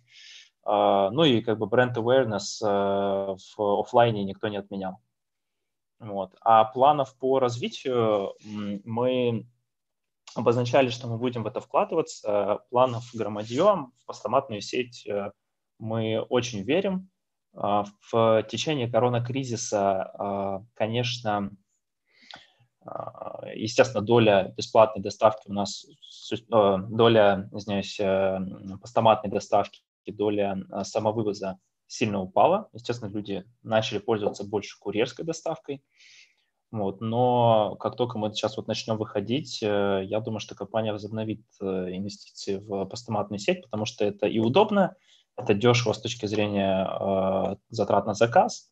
[0.63, 5.01] Uh, ну и как бы brand awareness uh, в офлайне никто не отменял.
[6.01, 6.35] Вот.
[6.43, 8.35] А планов по развитию
[8.85, 9.47] мы
[10.35, 12.61] обозначали, что мы будем в это вкладываться.
[12.71, 15.33] Планов громадьем в постаматную сеть э,
[15.79, 17.10] мы очень верим.
[17.55, 21.51] А, в течение коронакризиса, а, конечно,
[22.83, 25.87] а, естественно, доля бесплатной доставки у нас,
[26.49, 28.39] доля, извиняюсь, э,
[28.81, 32.69] постаматной доставки, доля самовывоза сильно упала.
[32.73, 35.83] Естественно, люди начали пользоваться больше курьерской доставкой.
[36.71, 37.01] Вот.
[37.01, 41.65] Но как только мы сейчас вот начнем выходить, э, я думаю, что компания возобновит э,
[41.65, 44.95] инвестиции в постаматную сеть, потому что это и удобно,
[45.43, 48.71] это дешево с точки зрения э, затрат на заказ,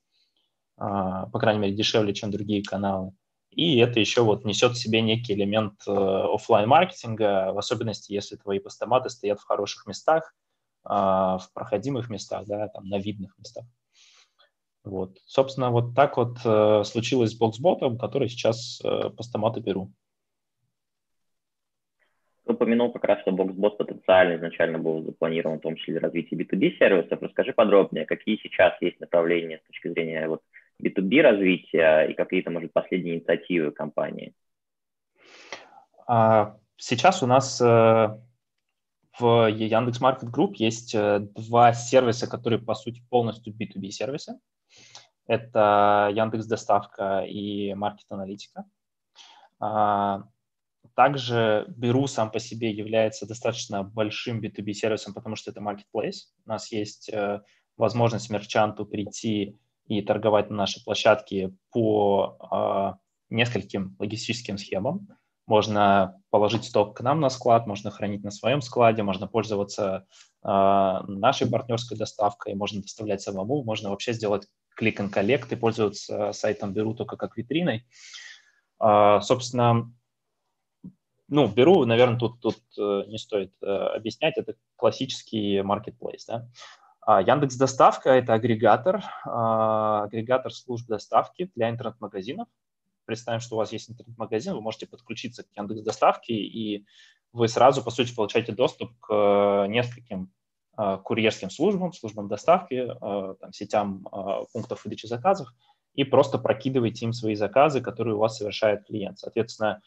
[0.76, 3.12] э, по крайней мере, дешевле, чем другие каналы.
[3.50, 8.36] И это еще вот несет в себе некий элемент э, офлайн маркетинга в особенности, если
[8.36, 10.34] твои постаматы стоят в хороших местах,
[10.84, 13.64] э, в проходимых местах, да, там на видных местах.
[14.84, 15.18] Вот.
[15.26, 19.92] Собственно, вот так вот э, случилось с боксботом, который сейчас э, постаматы беру.
[22.48, 26.78] Упомянул как раз, что боксбот потенциально изначально был запланирован в том числе для развития B2B
[26.78, 27.20] сервисов.
[27.20, 30.40] Расскажи подробнее, какие сейчас есть направления с точки зрения вот
[30.82, 34.32] B2B развития и какие-то, может, последние инициативы компании?
[36.06, 37.64] А, сейчас у нас э,
[39.18, 44.38] в Яндекс Маркет Групп есть э, два сервиса, которые, по сути, полностью B2B сервисы.
[45.26, 48.64] Это Яндекс Доставка и Маркет Аналитика.
[50.94, 56.28] Также Беру сам по себе является достаточно большим B2B сервисом, потому что это marketplace.
[56.44, 57.40] У нас есть э,
[57.76, 62.98] возможность мерчанту прийти и торговать на нашей площадке по
[63.30, 65.08] нескольким логистическим схемам.
[65.46, 70.06] Можно положить сток к нам на склад, можно хранить на своем складе, можно пользоваться
[70.44, 76.32] э, нашей партнерской доставкой, можно доставлять самому, можно вообще сделать клик and collect и пользоваться
[76.32, 77.86] сайтом Беру только как витриной.
[78.78, 79.90] Э, собственно,
[81.28, 86.48] ну, Беру, наверное, тут, тут э, не стоит э, объяснять, это классический marketplace, да.
[87.00, 92.48] А Яндекс Доставка– это агрегатор, э, агрегатор служб доставки для интернет-магазинов,
[93.04, 96.86] представим, что у вас есть интернет-магазин, вы можете подключиться к Яндекс Доставке, и
[97.32, 100.32] вы сразу, по сути, получаете доступ к э, нескольким
[101.02, 104.06] курьерским службам, службам доставки, там, сетям
[104.52, 105.48] пунктов выдачи заказов,
[105.94, 109.18] и просто прокидываете им свои заказы, которые у вас совершает клиент.
[109.18, 109.82] Соответственно,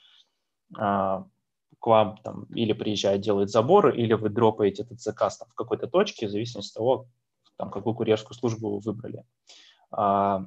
[0.74, 5.88] к вам там или приезжает, делает забор, или вы дропаете этот заказ там, в какой-то
[5.88, 7.08] точке, в зависимости от того,
[7.58, 9.24] там, какую курьерскую службу вы выбрали.
[9.92, 10.46] А,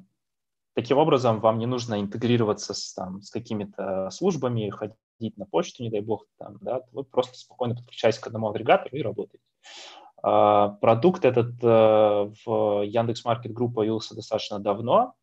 [0.75, 5.91] Таким образом, вам не нужно интегрироваться с, там, с какими-то службами, ходить на почту, не
[5.91, 9.45] дай бог, там, да, вы просто спокойно подключаетесь к одному агрегатору и работаете.
[10.21, 15.15] А, продукт этот э, в Яндекс.Маркет Групп появился достаточно давно.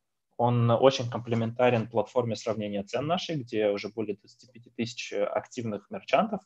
[0.42, 6.42] Он очень комплементарен платформе сравнения цен нашей, где уже более 25 тысяч активных мерчантов.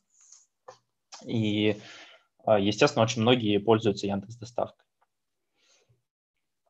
[1.24, 1.80] И,
[2.44, 4.84] а, естественно, очень многие пользуются Яндекс доставкой.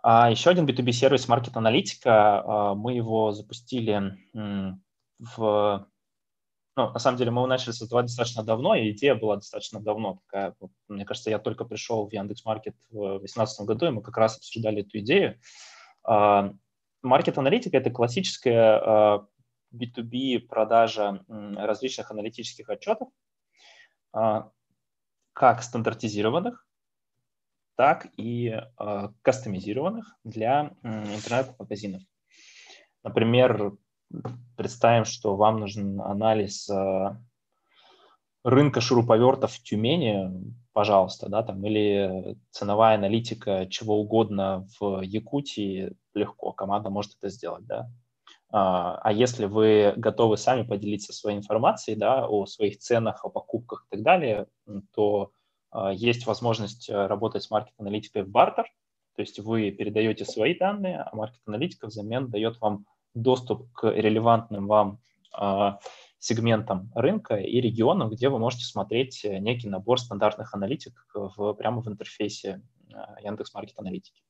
[0.05, 5.89] А еще один B2B сервис Market Аналитика, а, мы его запустили в...
[6.77, 10.21] Ну, на самом деле мы его начали создавать достаточно давно, и идея была достаточно давно
[10.29, 10.55] такая.
[10.87, 14.83] Мне кажется, я только пришел в Яндекс.Маркет в 2018 году, и мы как раз обсуждали
[14.83, 15.41] эту идею.
[17.07, 19.23] Маркет аналитика– это классическая
[19.73, 23.09] B2B а, продажа различных аналитических отчетов,
[24.13, 24.51] а,
[25.33, 26.67] как стандартизированных,
[27.77, 32.03] так и э, кастомизированных для интернет-магазинов.
[33.05, 33.77] Например,
[34.57, 36.71] представим, что вам нужен анализ
[38.47, 46.53] рынка шуруповертов в Тюмени, пожалуйста, да, там, или ценовая аналитика чего угодно в Якутии, легко,
[46.53, 47.91] команда может это сделать, да.
[48.51, 53.87] А, а если вы готовы сами поделиться своей информацией, да, о своих ценах, о покупках
[53.87, 54.47] и так далее,
[54.95, 55.33] то
[55.71, 58.65] а, есть возможность э, работать с маркет-аналитикой в бартер,
[59.17, 65.01] то есть вы передаете свои данные, а маркет-аналитика взамен дает вам доступ к релевантным вам
[65.33, 65.79] а,
[66.19, 71.83] сегментам рынка и регионам, где вы можете смотреть э, некий набор стандартных аналитик в, прямо
[71.83, 72.63] в интерфейсе
[72.93, 74.23] а, Яндекс Маркет Аналитики.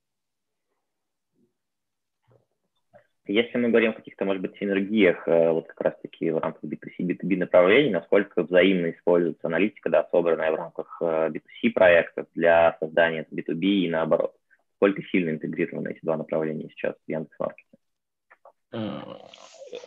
[3.29, 7.01] Если мы говорим о каких-то, может быть, синергиях, э, вот как раз-таки в рамках B2C,
[7.01, 13.27] B2B направлений, насколько взаимно используется аналитика, да, собранная в рамках B2C э, проектов для создания
[13.31, 14.35] B2B и наоборот?
[14.77, 17.77] Сколько сильно интегрированы эти два направления сейчас в Яндекс.Маркете?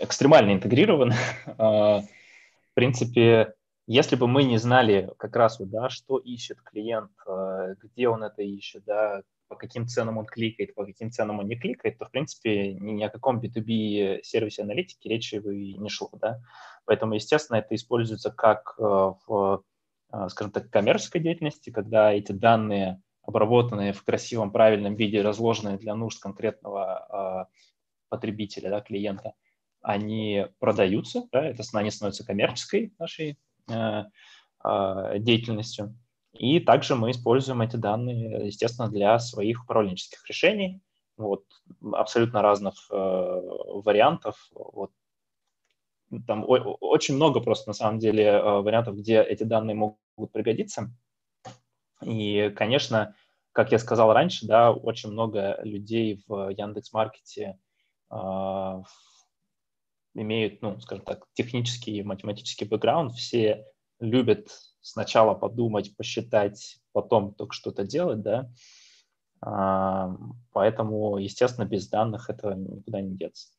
[0.01, 1.13] Экстремально интегрированы.
[1.57, 3.53] А, в принципе,
[3.87, 8.23] если бы мы не знали как раз, вот, да, что ищет клиент, э, где он
[8.23, 12.05] это ищет, да, по каким ценам он кликает, по каким ценам он не кликает, то,
[12.05, 16.39] в принципе, ни, ни о каком B2B сервисе аналитики речи бы не шло, да.
[16.85, 19.63] Поэтому, естественно, это используется как э, в,
[20.13, 25.95] э, скажем так, коммерческой деятельности, когда эти данные, обработанные в красивом, правильном виде, разложенные для
[25.95, 27.53] нужд конкретного э,
[28.09, 29.33] потребителя, да, клиента,
[29.81, 33.37] они продаются, да, это они становятся коммерческой нашей
[35.19, 35.95] деятельностью.
[36.33, 40.81] И также мы используем эти данные, естественно, для своих управленческих решений.
[41.17, 41.43] Вот,
[41.91, 44.49] абсолютно разных э, вариантов.
[44.53, 44.91] Вот.
[46.27, 50.91] Там о- очень много просто, на самом деле, э, вариантов, где эти данные могут пригодиться.
[52.01, 53.15] И, конечно,
[53.51, 57.59] как я сказал раньше, да, очень много людей в Яндекс.Маркете
[58.11, 58.83] э,
[60.13, 63.65] имеют, ну, скажем так, технический и математический бэкграунд, все
[63.99, 64.47] любят
[64.81, 68.49] сначала подумать, посчитать, потом только что-то делать, да.
[69.41, 70.15] А,
[70.51, 73.49] поэтому, естественно, без данных это никуда не деться.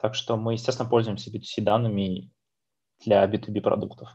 [0.00, 2.30] Так что мы, естественно, пользуемся B2C данными
[3.04, 4.08] для B2B продуктов.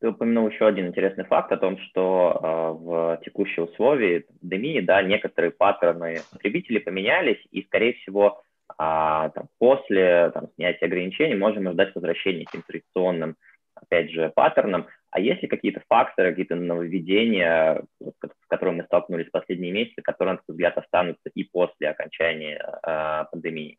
[0.00, 2.46] Ты упомянул еще один интересный факт о том, что э,
[2.82, 10.30] в текущие условия пандемии, да, некоторые паттерны потребителей поменялись, и, скорее всего, э, там, после
[10.30, 13.36] там, снятия ограничений можем ожидать возвращения к традиционным,
[13.80, 14.86] опять же, паттернам.
[15.10, 20.34] А есть ли какие-то факторы, какие-то нововведения, с которыми мы столкнулись в последние месяцы, которые,
[20.34, 23.78] на твой взгляд, останутся и после окончания э, пандемии?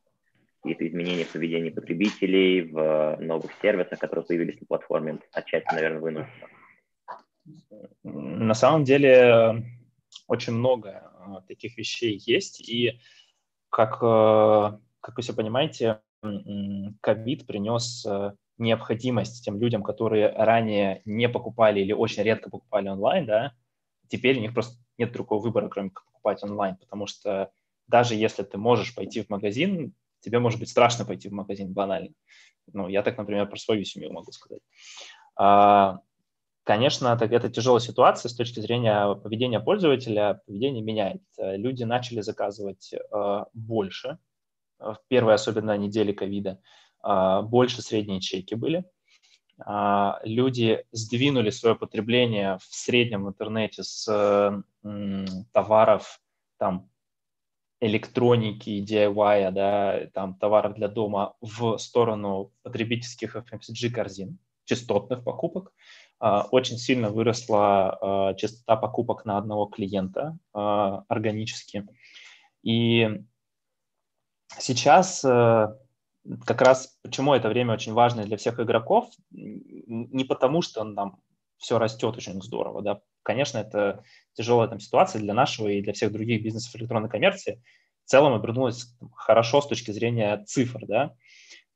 [0.64, 6.48] какие-то изменения в поведении потребителей, в новых сервисах, которые появились на платформе, отчасти, наверное, вынужденно?
[8.04, 9.64] На самом деле
[10.28, 13.00] очень много а, таких вещей есть, и
[13.70, 16.02] как, э, как вы все понимаете,
[17.02, 18.06] ковид принес
[18.62, 23.54] необходимость тем людям, которые ранее не покупали или очень редко покупали онлайн, да,
[24.08, 27.52] теперь у них просто нет другого выбора, кроме как покупать онлайн, потому что
[27.88, 32.12] даже если ты можешь пойти в магазин, тебе может быть страшно пойти в магазин банально.
[32.72, 34.62] Ну, я так, например, про свою семью могу сказать.
[35.36, 36.00] А,
[36.64, 40.42] конечно, это, это тяжелая ситуация с точки зрения поведения пользователя.
[40.46, 41.56] Поведение меняется.
[41.56, 44.20] Люди начали заказывать а, больше.
[44.80, 46.58] В первой, особенно недели ковида, а,
[47.04, 48.86] больше средние чеки были.
[50.24, 54.64] Люди сдвинули свое потребление в среднем в интернете с
[55.52, 56.20] товаров
[56.58, 56.92] там
[57.82, 65.74] электроники, DIY, да, там, товаров для дома в сторону потребительских FMCG корзин, частотных покупок.
[66.20, 67.98] А, очень сильно выросла
[68.30, 71.88] а, частота покупок на одного клиента а, органически.
[72.62, 73.10] И
[74.60, 75.68] сейчас э,
[76.46, 81.22] как раз почему это время очень важно для всех игроков, не потому что там
[81.58, 84.04] все растет очень здорово, да, конечно, это
[84.34, 87.62] тяжелая там ситуация для нашего и для всех других бизнесов электронной коммерции,
[88.06, 91.16] в целом обернулась хорошо с точки зрения цифр, да.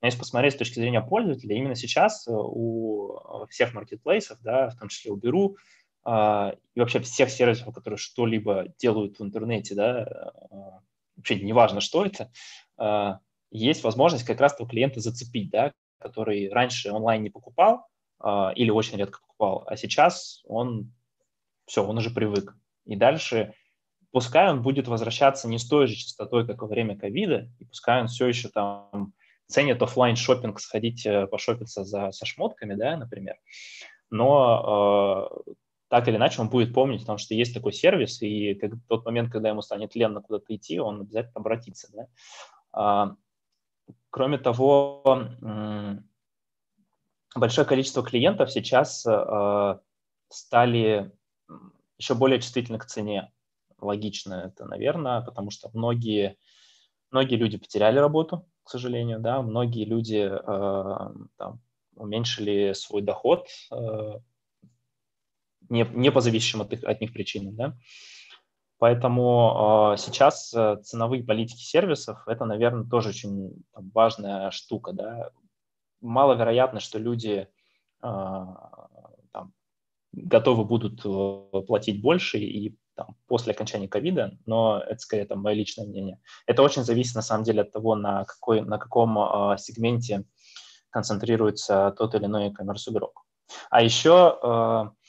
[0.00, 4.76] Но если посмотреть с точки зрения пользователя, именно сейчас э, у всех маркетплейсов, да, в
[4.76, 5.56] том числе у Беру,
[6.04, 10.56] а, и вообще всех сервисов, которые что-либо делают в интернете, да, э,
[11.16, 12.30] вообще неважно, что это,
[13.56, 17.86] есть возможность как раз этого клиента зацепить, да, который раньше онлайн не покупал
[18.54, 20.92] или очень редко покупал, а сейчас он
[21.66, 22.54] все, он уже привык.
[22.84, 23.52] И дальше
[24.12, 28.00] пускай он будет возвращаться не с той же частотой, как во время ковида, и пускай
[28.00, 29.12] он все еще там
[29.46, 33.36] ценит офлайн шопинг, сходить э, пошопиться за, со шмотками, да, например,
[34.10, 35.52] но э,
[35.88, 39.30] так или иначе он будет помнить, потому что есть такой сервис, и как, тот момент,
[39.30, 41.88] когда ему станет ленно куда-то идти, он обязательно обратится.
[42.72, 43.16] Да?
[44.10, 45.02] Кроме того,
[47.34, 49.78] большое количество клиентов сейчас э,
[50.28, 51.12] стали
[51.98, 53.32] еще более чувствительны к цене.
[53.78, 56.36] Логично это, наверное, потому что многие,
[57.10, 61.60] многие люди потеряли работу, к сожалению, да, многие люди э, там,
[61.94, 64.12] уменьшили свой доход э,
[65.68, 67.76] не, не по зависящим от, от них причинам, да.
[68.78, 75.30] Поэтому э, сейчас э, ценовые политики сервисов– это, наверное, тоже очень там, важная штука, да.
[76.02, 77.48] Маловероятно, что люди
[78.02, 78.06] э,
[79.32, 79.52] там,
[80.12, 85.54] готовы будут э, платить больше и там, после окончания ковида, но это скорее там, мое
[85.54, 86.20] личное мнение.
[86.46, 90.24] Это очень зависит на самом деле от того, на, какой, на каком э, сегменте
[90.90, 93.24] концентрируется тот или иной e-commerce игрок.
[93.70, 95.05] А еще э,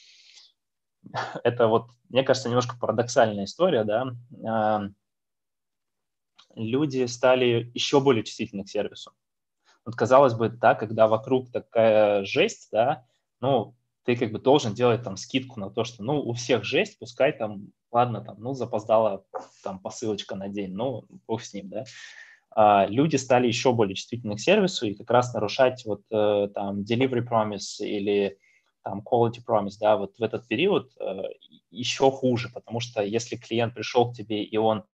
[1.43, 4.91] это вот, мне кажется, немножко парадоксальная история, да,
[6.55, 9.11] люди стали еще более чувствительны к сервису.
[9.85, 13.05] Вот казалось бы, да, когда вокруг такая жесть, да,
[13.39, 16.97] ну, ты как бы должен делать там скидку на то, что, ну, у всех жесть,
[16.99, 19.23] пускай там, ладно, там, ну, запоздала
[19.63, 21.85] там посылочка на день, ну, бог с ним, да.
[22.51, 26.81] А, люди стали еще более чувствительны к сервису и как раз нарушать вот э, там
[26.81, 28.39] delivery promise или
[28.87, 31.23] там quality promise, да, вот в этот период э,
[31.71, 34.85] еще хуже, потому что если клиент пришел к тебе и он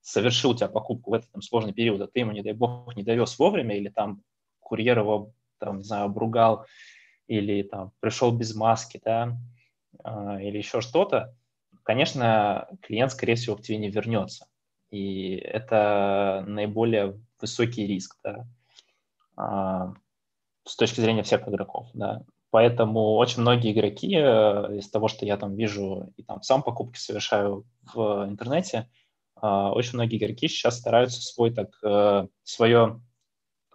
[0.00, 2.96] совершил у тебя покупку в этот там, сложный период, а ты ему, не дай бог,
[2.96, 4.22] не довез вовремя, или там
[4.60, 6.64] курьер его, там, не знаю, обругал,
[7.26, 9.36] или там пришел без маски, да,
[10.02, 11.34] а, или еще что-то,
[11.82, 14.46] конечно, клиент, скорее всего, к тебе не вернется.
[14.90, 18.46] И это наиболее высокий риск, да,
[19.36, 19.92] а,
[20.64, 22.22] с точки зрения всех игроков, да.
[22.56, 26.98] Поэтому очень многие игроки, э, из того, что я там вижу и там сам покупки
[26.98, 28.88] совершаю в интернете,
[29.34, 33.02] а, очень многие игроки сейчас стараются свой так, э, свое,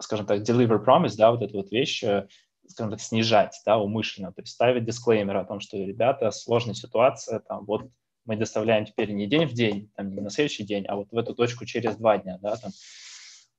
[0.00, 2.26] скажем так, deliver promise, да, вот эту вот вещь э,
[2.66, 7.38] скажем так, снижать, да, умышленно, то есть ставить дисклеймер о том, что, ребята, сложная ситуация,
[7.38, 7.88] там, вот
[8.24, 11.16] мы доставляем теперь не день в день, там, не на следующий день, а вот в
[11.16, 12.72] эту точку через два дня, да, там,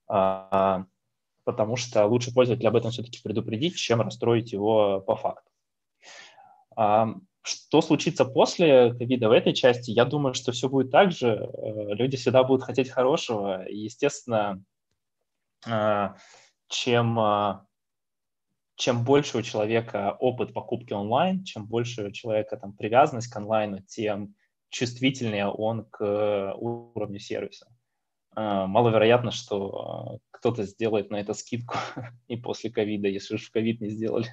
[0.10, 0.86] а,
[1.44, 5.50] потому что лучше пользователя об этом все-таки предупредить, чем расстроить его по факту.
[6.76, 9.92] А, что случится после ковида в этой части?
[9.92, 11.28] Я думаю, что все будет так же.
[11.28, 13.66] Э, люди всегда будут хотеть хорошего.
[13.66, 14.64] И, естественно,
[15.68, 16.16] а,
[16.70, 17.66] чем, а,
[18.76, 23.80] чем больше у человека опыт покупки онлайн, чем больше у человека там привязанность к онлайну,
[23.82, 24.36] тем
[24.70, 27.68] чувствительнее он к уровню сервиса.
[28.36, 31.76] Маловероятно, что кто-то сделает на это скидку
[32.28, 34.26] и после ковида, если уж в ковид не сделали.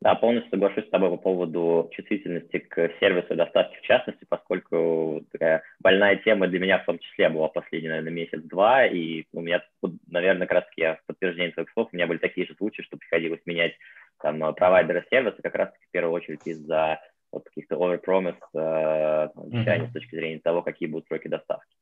[0.00, 5.62] Да, полностью соглашусь с тобой по поводу чувствительности к сервису доставки в частности, поскольку такая
[5.80, 9.62] больная тема для меня в том числе была последний, наверное, месяц-два, и у меня,
[10.06, 12.80] наверное, как раз таки я в подтверждение твоих слов, у меня были такие же случаи,
[12.80, 13.74] что приходилось менять
[14.22, 16.98] там провайдера сервиса как раз таки в первую очередь из-за
[17.30, 19.90] вот каких-то overpromise э, обещаний mm-hmm.
[19.90, 21.76] с точки зрения того, какие будут сроки доставки.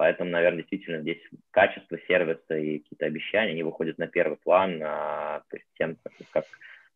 [0.00, 1.20] Поэтому, наверное, действительно здесь
[1.50, 5.98] качество сервиса и какие-то обещания, они выходят на первый план, а, то есть тем,
[6.32, 6.46] как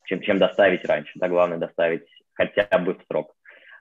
[0.04, 1.12] чем, чем доставить раньше.
[1.16, 3.34] Да, главное доставить хотя бы в срок.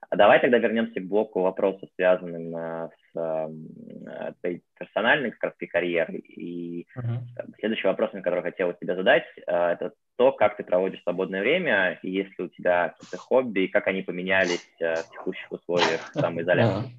[0.10, 6.18] А давай тогда вернемся к блоку вопросов, связанным э, с твоей персональной как раз карьерой.
[6.18, 7.54] И uh-huh.
[7.60, 12.12] следующий вопрос, который хотел тебя задать, э, это то, как ты проводишь свободное время, и
[12.12, 16.92] есть ли у тебя какие-то хобби, и как они поменялись э, в текущих условиях самоизоляции.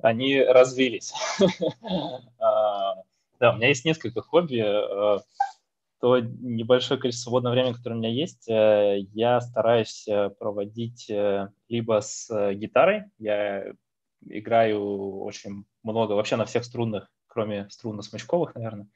[0.00, 1.12] Они развились.
[2.40, 2.94] А,
[3.40, 4.62] да, у меня есть несколько хобби.
[4.64, 5.18] Э,
[6.00, 11.10] то небольшое количество свободного времени, которое у меня есть, э, я стараюсь э, проводить
[11.68, 13.72] либо с гитарой, я
[14.26, 18.88] играю очень много, вообще на всех струнных, кроме струнно-смычковых, наверное.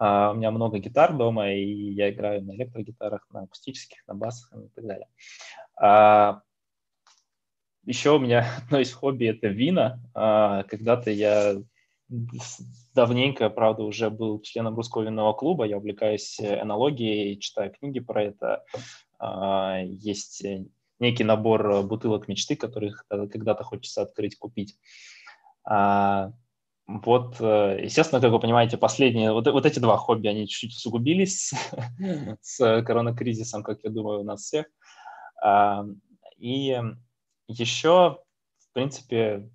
[0.00, 4.50] Uh, у меня много гитар дома, и я играю на электрогитарах, на акустических, на басах
[4.54, 5.06] и так далее.
[7.84, 10.00] Еще у меня одно из хобби– это вина.
[10.14, 11.56] Uh, когда-то я
[12.94, 18.64] давненько, правда, уже был членом русского винного клуба, я увлекаюсь энологией, читаю книги про это.
[19.18, 20.44] А, есть
[20.98, 24.76] некий набор бутылок мечты, которых когда-то хочется открыть, купить.
[25.64, 26.32] А,
[26.86, 31.54] вот, э, естественно, как вы понимаете, последние, вот, вот эти два хобби, они чуть-чуть усугубились
[32.42, 34.66] с коронакризисом, как я думаю, у нас всех.
[35.42, 35.86] А,
[36.36, 36.78] и
[37.58, 38.18] еще,
[38.58, 39.48] в принципе,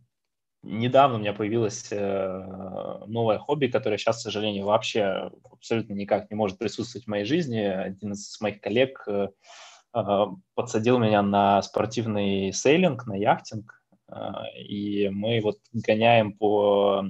[0.64, 6.36] недавно у меня появилось э, новое хобби, которое сейчас, к сожалению, вообще абсолютно никак не
[6.36, 7.60] может присутствовать в моей жизни.
[7.60, 9.30] Один из моих коллег э,
[9.93, 10.26] э,
[10.56, 13.74] подсадил меня на спортивный сейлинг, на яхтинг,
[14.58, 17.04] и мы вот гоняем по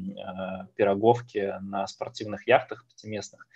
[0.75, 3.47] пироговке на спортивных яхтах пятиместных.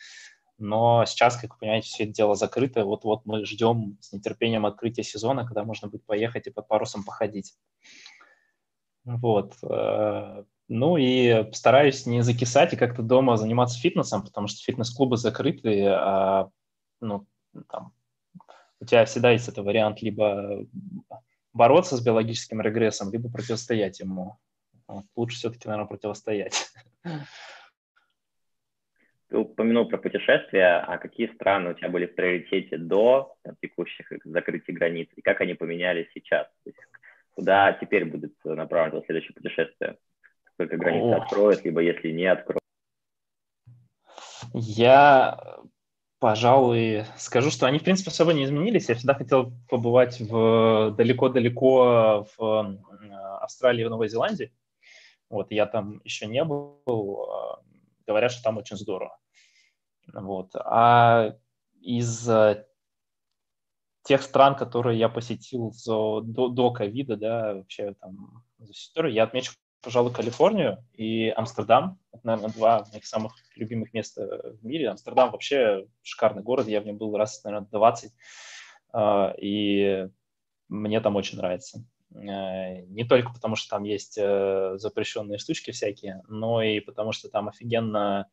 [0.62, 2.86] Но сейчас, как вы понимаете, все это дело закрыто.
[2.86, 7.54] Вот-вот мы ждем с нетерпением открытия сезона, когда можно будет поехать и под парусом походить.
[9.04, 9.56] Вот.
[9.64, 15.86] Э, ну и стараюсь не закисать и как-то дома заниматься фитнесом, потому что фитнес-клубы закрыты,
[15.88, 16.50] а
[17.02, 17.26] ну,
[17.68, 17.94] там,
[18.80, 20.66] у тебя всегда есть этот вариант либо
[21.54, 24.38] бороться с биологическим регрессом, либо противостоять ему.
[25.16, 26.72] Лучше все-таки, наверное, противостоять.
[29.32, 34.12] Ты упомянул про путешествия, а какие страны у тебя были в приоритете до там, текущих
[34.26, 36.48] закрытий границ, и как они поменялись сейчас?
[36.66, 36.80] То есть
[37.34, 39.98] куда теперь будет направлено следующее путешествие?
[40.58, 41.24] Только границы Ох.
[41.24, 42.60] откроют, либо если не откроют?
[44.54, 45.40] Я,
[46.20, 48.90] пожалуй, скажу, что они, в принципе, особо не изменились.
[48.90, 52.78] Я всегда хотел побывать в далеко-далеко в
[53.40, 54.52] Австралии и в Новой Зеландии.
[55.30, 56.82] Вот, я там еще не был.
[58.12, 59.18] Говорят, что там очень здорово.
[60.14, 60.52] Вот.
[60.56, 61.36] А
[61.82, 62.30] из
[64.04, 69.54] тех стран, которые я посетил за, до, ковида, да, вообще там за историю, я отмечу,
[69.82, 72.00] пожалуй, Калифорнию и Амстердам.
[72.12, 74.90] Это, наверное, два моих самых любимых места в мире.
[74.90, 78.12] Амстердам вообще шикарный город, я в нем был раз, наверное, 20,
[78.94, 80.10] а, и
[80.68, 81.86] мне там очень нравится.
[82.14, 87.30] Э, не только потому, что там есть э, запрещенные штучки всякие, но и потому, что
[87.30, 88.30] там офигенно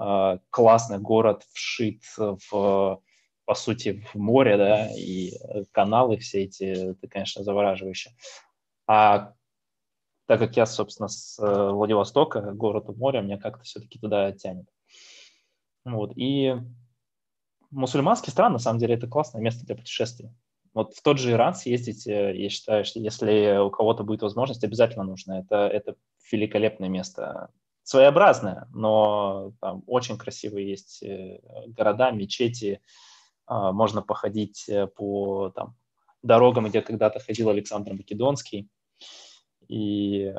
[0.00, 3.00] а, классный город вшит в
[3.48, 8.10] по сути, в море, да, и э, каналы все эти, это, конечно, завораживающе.
[8.86, 9.32] А
[10.26, 14.68] так как я, собственно, с э, Владивостока, город у моря, меня как-то все-таки туда тянет.
[15.86, 16.56] Вот, и
[17.70, 20.28] мусульманские страны, на самом деле, это классное место для путешествий.
[20.74, 24.64] Вот в тот же Иран съездить, э, я считаю, что если у кого-то будет возможность,
[24.64, 25.40] обязательно нужно.
[25.40, 25.96] Это, это
[26.30, 27.50] великолепное место
[27.82, 32.82] своеобразная, но там очень красивые есть э, города, мечети,
[33.46, 35.74] а, можно походить э, по там,
[36.22, 38.68] дорогам, где когда-то ходил Александр Македонский,
[39.68, 40.34] и,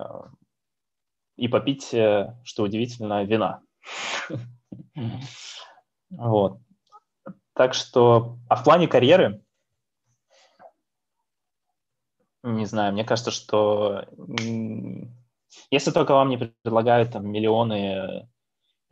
[1.35, 3.61] и попить, что удивительно, вина.
[6.09, 6.57] Вот.
[7.53, 9.43] Так что, а в плане карьеры,
[12.43, 14.05] не знаю, мне кажется, что
[15.71, 18.29] если только вам не предлагают там миллионы,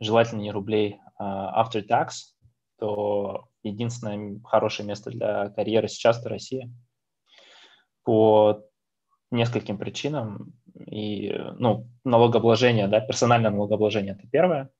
[0.00, 2.34] желательно не рублей, uh, after tax,
[2.78, 6.70] то единственное хорошее место для карьеры сейчас это Россия.
[8.04, 8.62] По
[9.30, 10.54] нескольким причинам.
[10.86, 14.70] И, ну, налогообложение, да, персональное налогообложение– это первое.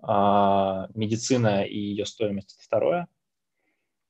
[0.00, 3.08] А, медицина и ее стоимость– это второе.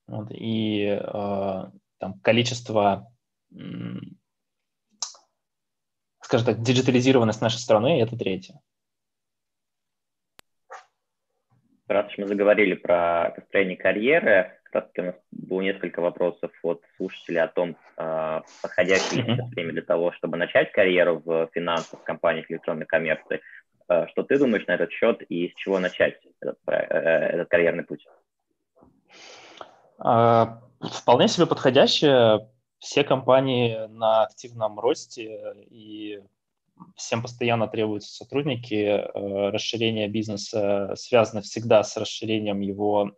[0.06, 3.12] Вот, и а, там количество
[6.20, 8.60] скажем так, диджитализированность нашей страны– это третье.
[11.86, 16.82] Раз уж мы заговорили про построение карьеры, как раз у нас было несколько вопросов от
[16.98, 19.46] слушателей о том, э, подходящее mm-hmm.
[19.54, 23.40] время для того, чтобы начать карьеру в финансах, компаниях электронной коммерции.
[23.88, 27.84] Э, что ты думаешь на этот счет и с чего начать этот, э, этот карьерный
[27.84, 28.06] путь?
[29.98, 32.48] А, вполне себе подходящее
[32.78, 36.20] все компании на активном росте, и
[36.96, 38.74] всем постоянно требуются сотрудники.
[38.74, 43.10] Э, расширение бизнеса связано всегда с расширением его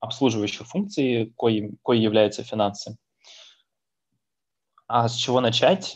[0.00, 2.96] обслуживающих функций, кои, кои являются финансы.
[4.88, 5.94] А с чего начать?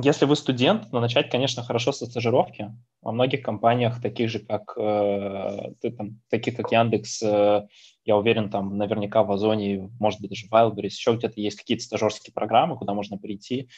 [0.00, 2.72] Если вы студент, то начать, конечно, хорошо со стажировки.
[3.02, 7.66] Во многих компаниях, таких же, как, э, ты, там, таких как Яндекс, э,
[8.04, 11.82] я уверен, там наверняка в Озоне, может быть, даже в Wildberries, еще где-то есть какие-то
[11.82, 13.70] стажерские программы, куда можно прийти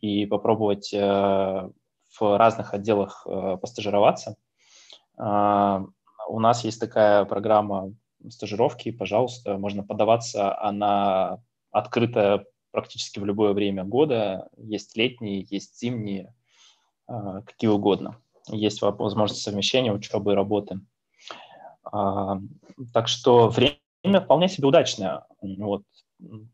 [0.00, 3.26] и попробовать э, в разных отделах
[3.60, 4.36] постажироваться.
[5.18, 7.92] У нас есть такая программа
[8.30, 14.48] стажировки, пожалуйста, можно подаваться, она открытая практически в любое время года.
[14.56, 16.34] Есть летние, есть зимние,
[17.06, 18.20] а, какие угодно.
[18.48, 20.80] Есть возможность совмещения учебы и работы.
[21.84, 22.38] А,
[22.92, 25.26] так что время вполне себе удачное.
[25.40, 25.82] Вот.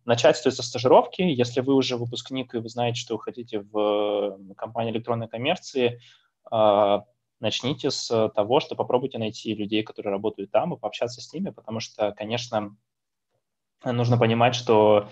[0.04, 1.22] Начать стоит со стажировки.
[1.22, 6.00] Если вы уже выпускник и вы знаете, что вы хотите в компании электронной коммерции,
[6.50, 7.04] а,
[7.40, 11.80] начните с того, что попробуйте найти людей, которые работают там, и пообщаться с ними, потому
[11.80, 12.76] что, конечно,
[13.84, 15.08] нужно понимать, что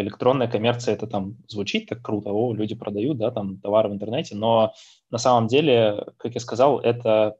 [0.00, 4.34] электронная коммерция, это там звучит так круто, о, люди продают, да, там товары в интернете,
[4.34, 4.74] но
[5.10, 7.36] на самом деле, как я сказал, это,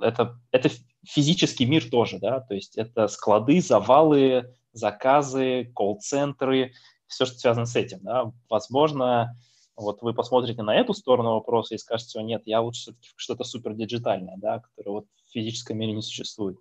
[0.00, 0.70] это, это
[1.06, 6.72] физический мир тоже, да, то есть это склады, завалы, заказы, колл-центры,
[7.06, 8.32] все, что связано с этим, да.
[8.48, 9.36] Возможно,
[9.76, 13.74] вот вы посмотрите на эту сторону вопроса и скажете, нет, я лучше все-таки что-то супер
[13.74, 16.58] диджитальное, да, которое вот в физическом мире не существует.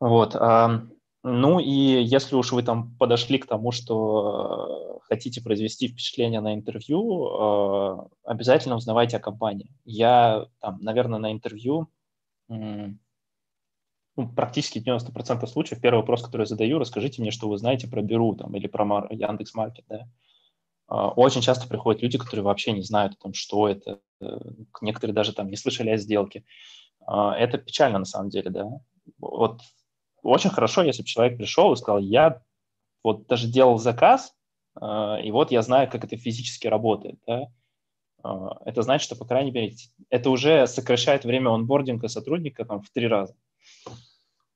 [0.00, 0.36] Вот.
[1.28, 6.54] Ну и если уж вы там подошли к тому, что э, хотите произвести впечатление на
[6.54, 9.74] интервью, э, обязательно узнавайте о компании.
[9.84, 11.88] Я, там, наверное, на интервью
[12.48, 12.96] ну,
[14.36, 18.36] практически 90% случаев первый вопрос, который я задаю, расскажите мне, что вы знаете про Беру
[18.36, 19.84] там, или про Яндекс Маркет.
[19.88, 20.08] Да?
[20.88, 23.98] Э, очень часто приходят люди, которые вообще не знают о том, что это.
[24.80, 26.44] Некоторые даже там не слышали о сделке.
[27.04, 28.64] Это печально на самом деле, да.
[29.18, 29.60] Вот
[30.26, 32.42] очень хорошо, если бы человек пришел и сказал, я
[33.02, 34.34] вот даже делал заказ,
[34.80, 37.18] э, и вот я знаю, как это физически работает.
[37.26, 37.48] Да?
[38.24, 39.74] Э, это значит, что, по крайней мере,
[40.10, 43.34] это уже сокращает время онбординга сотрудника там, в три раза.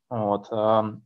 [0.09, 0.49] Вот.
[0.51, 1.05] Эм,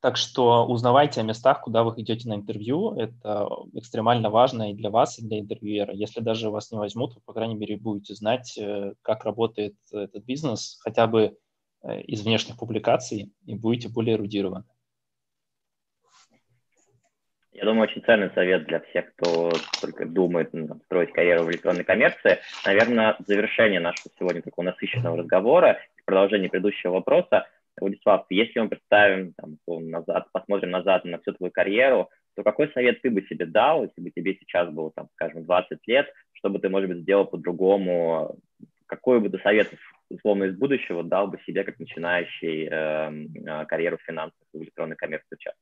[0.00, 2.94] так что узнавайте о местах, куда вы идете на интервью.
[2.94, 5.94] Это экстремально важно и для вас, и для интервьюера.
[5.94, 10.24] Если даже вас не возьмут, вы, по крайней мере, будете знать, э, как работает этот
[10.24, 11.36] бизнес, хотя бы
[11.82, 14.64] из внешних публикаций и будете более эрудированы.
[17.52, 19.50] Я думаю, очень ценный совет для всех, кто
[19.82, 20.50] только думает
[20.86, 22.38] строить карьеру в электронной коммерции.
[22.64, 27.46] Наверное, завершение нашего сегодня такого насыщенного разговора, продолжение предыдущего вопроса.
[27.78, 29.58] Владислав, если мы представим там,
[29.90, 34.00] назад, посмотрим назад на всю твою карьеру, то какой совет ты бы себе дал, если
[34.00, 38.38] бы тебе сейчас было, там, скажем, 20 лет, чтобы ты, может быть, сделал по-другому?
[38.90, 39.72] Какой бы ты совет
[40.08, 45.36] условно из будущего дал бы себе как начинающий э, карьеру в финансах в электронной коммерции
[45.38, 45.54] сейчас?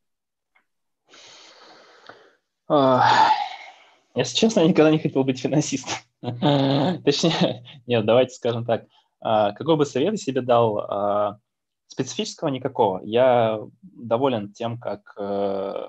[4.15, 5.93] Если честно, я никогда не хотел быть финансистом.
[6.23, 8.87] Точнее, нет, давайте скажем так.
[9.21, 10.79] А, какой бы совет я себе дал?
[10.79, 11.39] А,
[11.87, 13.03] специфического никакого.
[13.05, 15.89] Я доволен тем, как, э,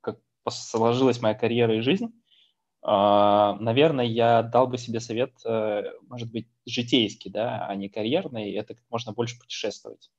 [0.00, 0.18] как
[0.48, 2.12] сложилась моя карьера и жизнь.
[2.82, 8.52] А, наверное, я дал бы себе совет, э, может быть, житейский, да, а не карьерный,
[8.52, 10.10] это как можно больше путешествовать.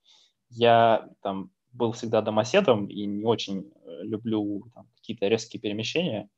[0.49, 4.65] Я там был всегда домоседом и не очень э, люблю
[4.98, 6.30] какие-то резкие перемещения,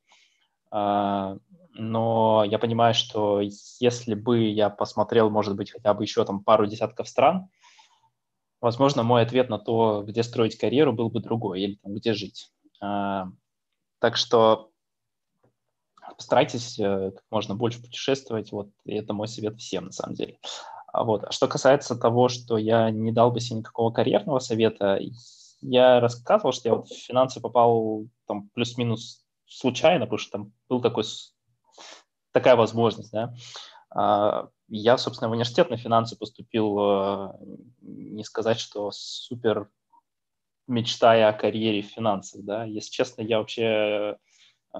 [0.71, 1.37] а,
[1.73, 6.65] но я понимаю, что если бы я посмотрел, может быть, хотя бы еще там пару
[6.65, 7.49] десятков стран,
[8.61, 12.51] возможно, мой ответ на то, где строить карьеру, был бы другой, или там, где жить.
[12.79, 13.27] А,
[13.99, 14.70] так что
[16.21, 20.37] постарайтесь э, как можно больше путешествовать, вот, и это мой совет всем, на самом деле.
[20.93, 21.33] А вот.
[21.33, 24.99] Что касается того, что я не дал бы себе никакого карьерного совета,
[25.61, 30.79] я рассказывал, что я вот в финансы попал там плюс-минус случайно, потому что там был
[30.79, 31.05] такой,
[32.31, 33.33] такая возможность, да.
[33.89, 37.33] А, я, собственно, в университет на финансы поступил, э,
[37.81, 39.71] не сказать, что супер
[40.67, 42.63] мечтая о карьере в финансах, да.
[42.63, 44.17] Если честно, я вообще
[44.73, 44.77] э,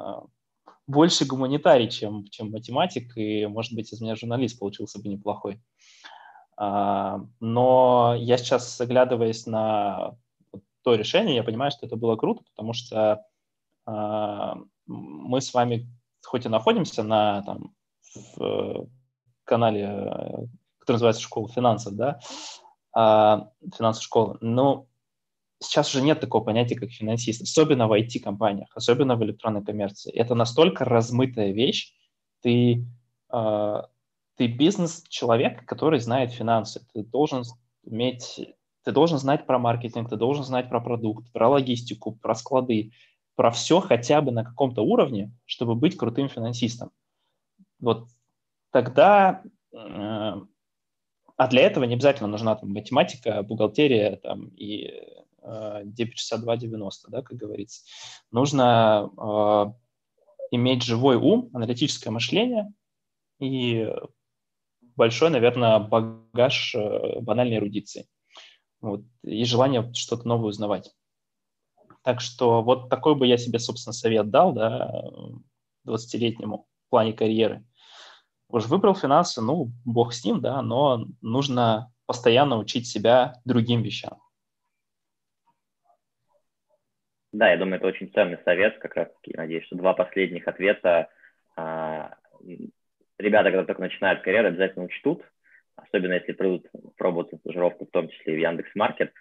[0.92, 5.62] больше гуманитарий, чем, чем математик, и, может быть, из меня журналист получился бы неплохой.
[6.58, 10.16] А, но я сейчас, заглядываясь на
[10.84, 13.26] то решение, я понимаю, что это было круто, потому что
[13.86, 15.88] а, мы с вами
[16.24, 17.74] хоть и находимся на там,
[18.36, 18.88] в
[19.46, 22.20] канале, который называется «Школа финансов», да,
[22.94, 24.88] а, финансовая школа, но
[25.62, 30.12] сейчас уже нет такого понятия, как финансист, особенно в IT-компаниях, особенно в электронной коммерции.
[30.12, 31.94] Это настолько размытая вещь,
[32.42, 32.86] ты,
[33.32, 33.82] э,
[34.36, 37.44] ты бизнес-человек, который знает финансы, ты должен
[37.84, 42.92] уметь, ты должен знать про маркетинг, ты должен знать про продукт, про логистику, про склады,
[43.36, 46.92] про все хотя бы на каком-то уровне, чтобы быть крутым финансистом.
[47.80, 48.08] Вот
[48.72, 49.44] тогда
[49.74, 50.42] э,
[51.42, 54.92] а для этого не обязательно нужна там, математика, бухгалтерия там, и
[55.44, 57.84] D6290, да, как говорится.
[58.32, 59.74] Нужно э,
[60.52, 62.74] иметь живой ум, аналитическое мышление
[63.40, 63.92] и
[64.96, 68.08] большой, наверное, багаж э, банальной эрудиции.
[68.82, 70.94] Вот, и желание что-то новое узнавать.
[72.04, 75.04] Так что вот такой бы я себе, собственно, совет дал, да,
[75.88, 77.66] 20-летнему в плане карьеры.
[78.50, 84.18] Уж выбрал финансы, ну, бог с ним, да, но нужно постоянно учить себя другим вещам.
[87.34, 91.08] Да, я думаю, это очень ценный совет, как раз таки, надеюсь, что два последних ответа
[91.56, 92.16] а,
[93.18, 95.24] ребята, когда только начинают карьеру, обязательно учтут,
[95.76, 96.68] особенно если придут
[96.98, 99.14] пробовать стажировку, в том числе и в Яндекс.Маркет.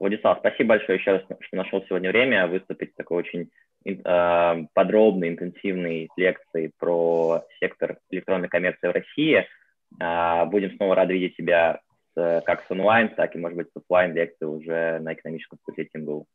[0.00, 3.50] Владислав, спасибо большое еще раз, что нашел сегодня время выступить такой очень
[3.86, 9.46] э, подробной, интенсивной лекции про сектор электронной коммерции в России.
[10.00, 11.80] Э, будем снова рады видеть тебя
[12.14, 15.98] с, как с онлайн, так и, может быть, с офлайн лекцией уже на экономическом факультете
[15.98, 16.26] МГУ.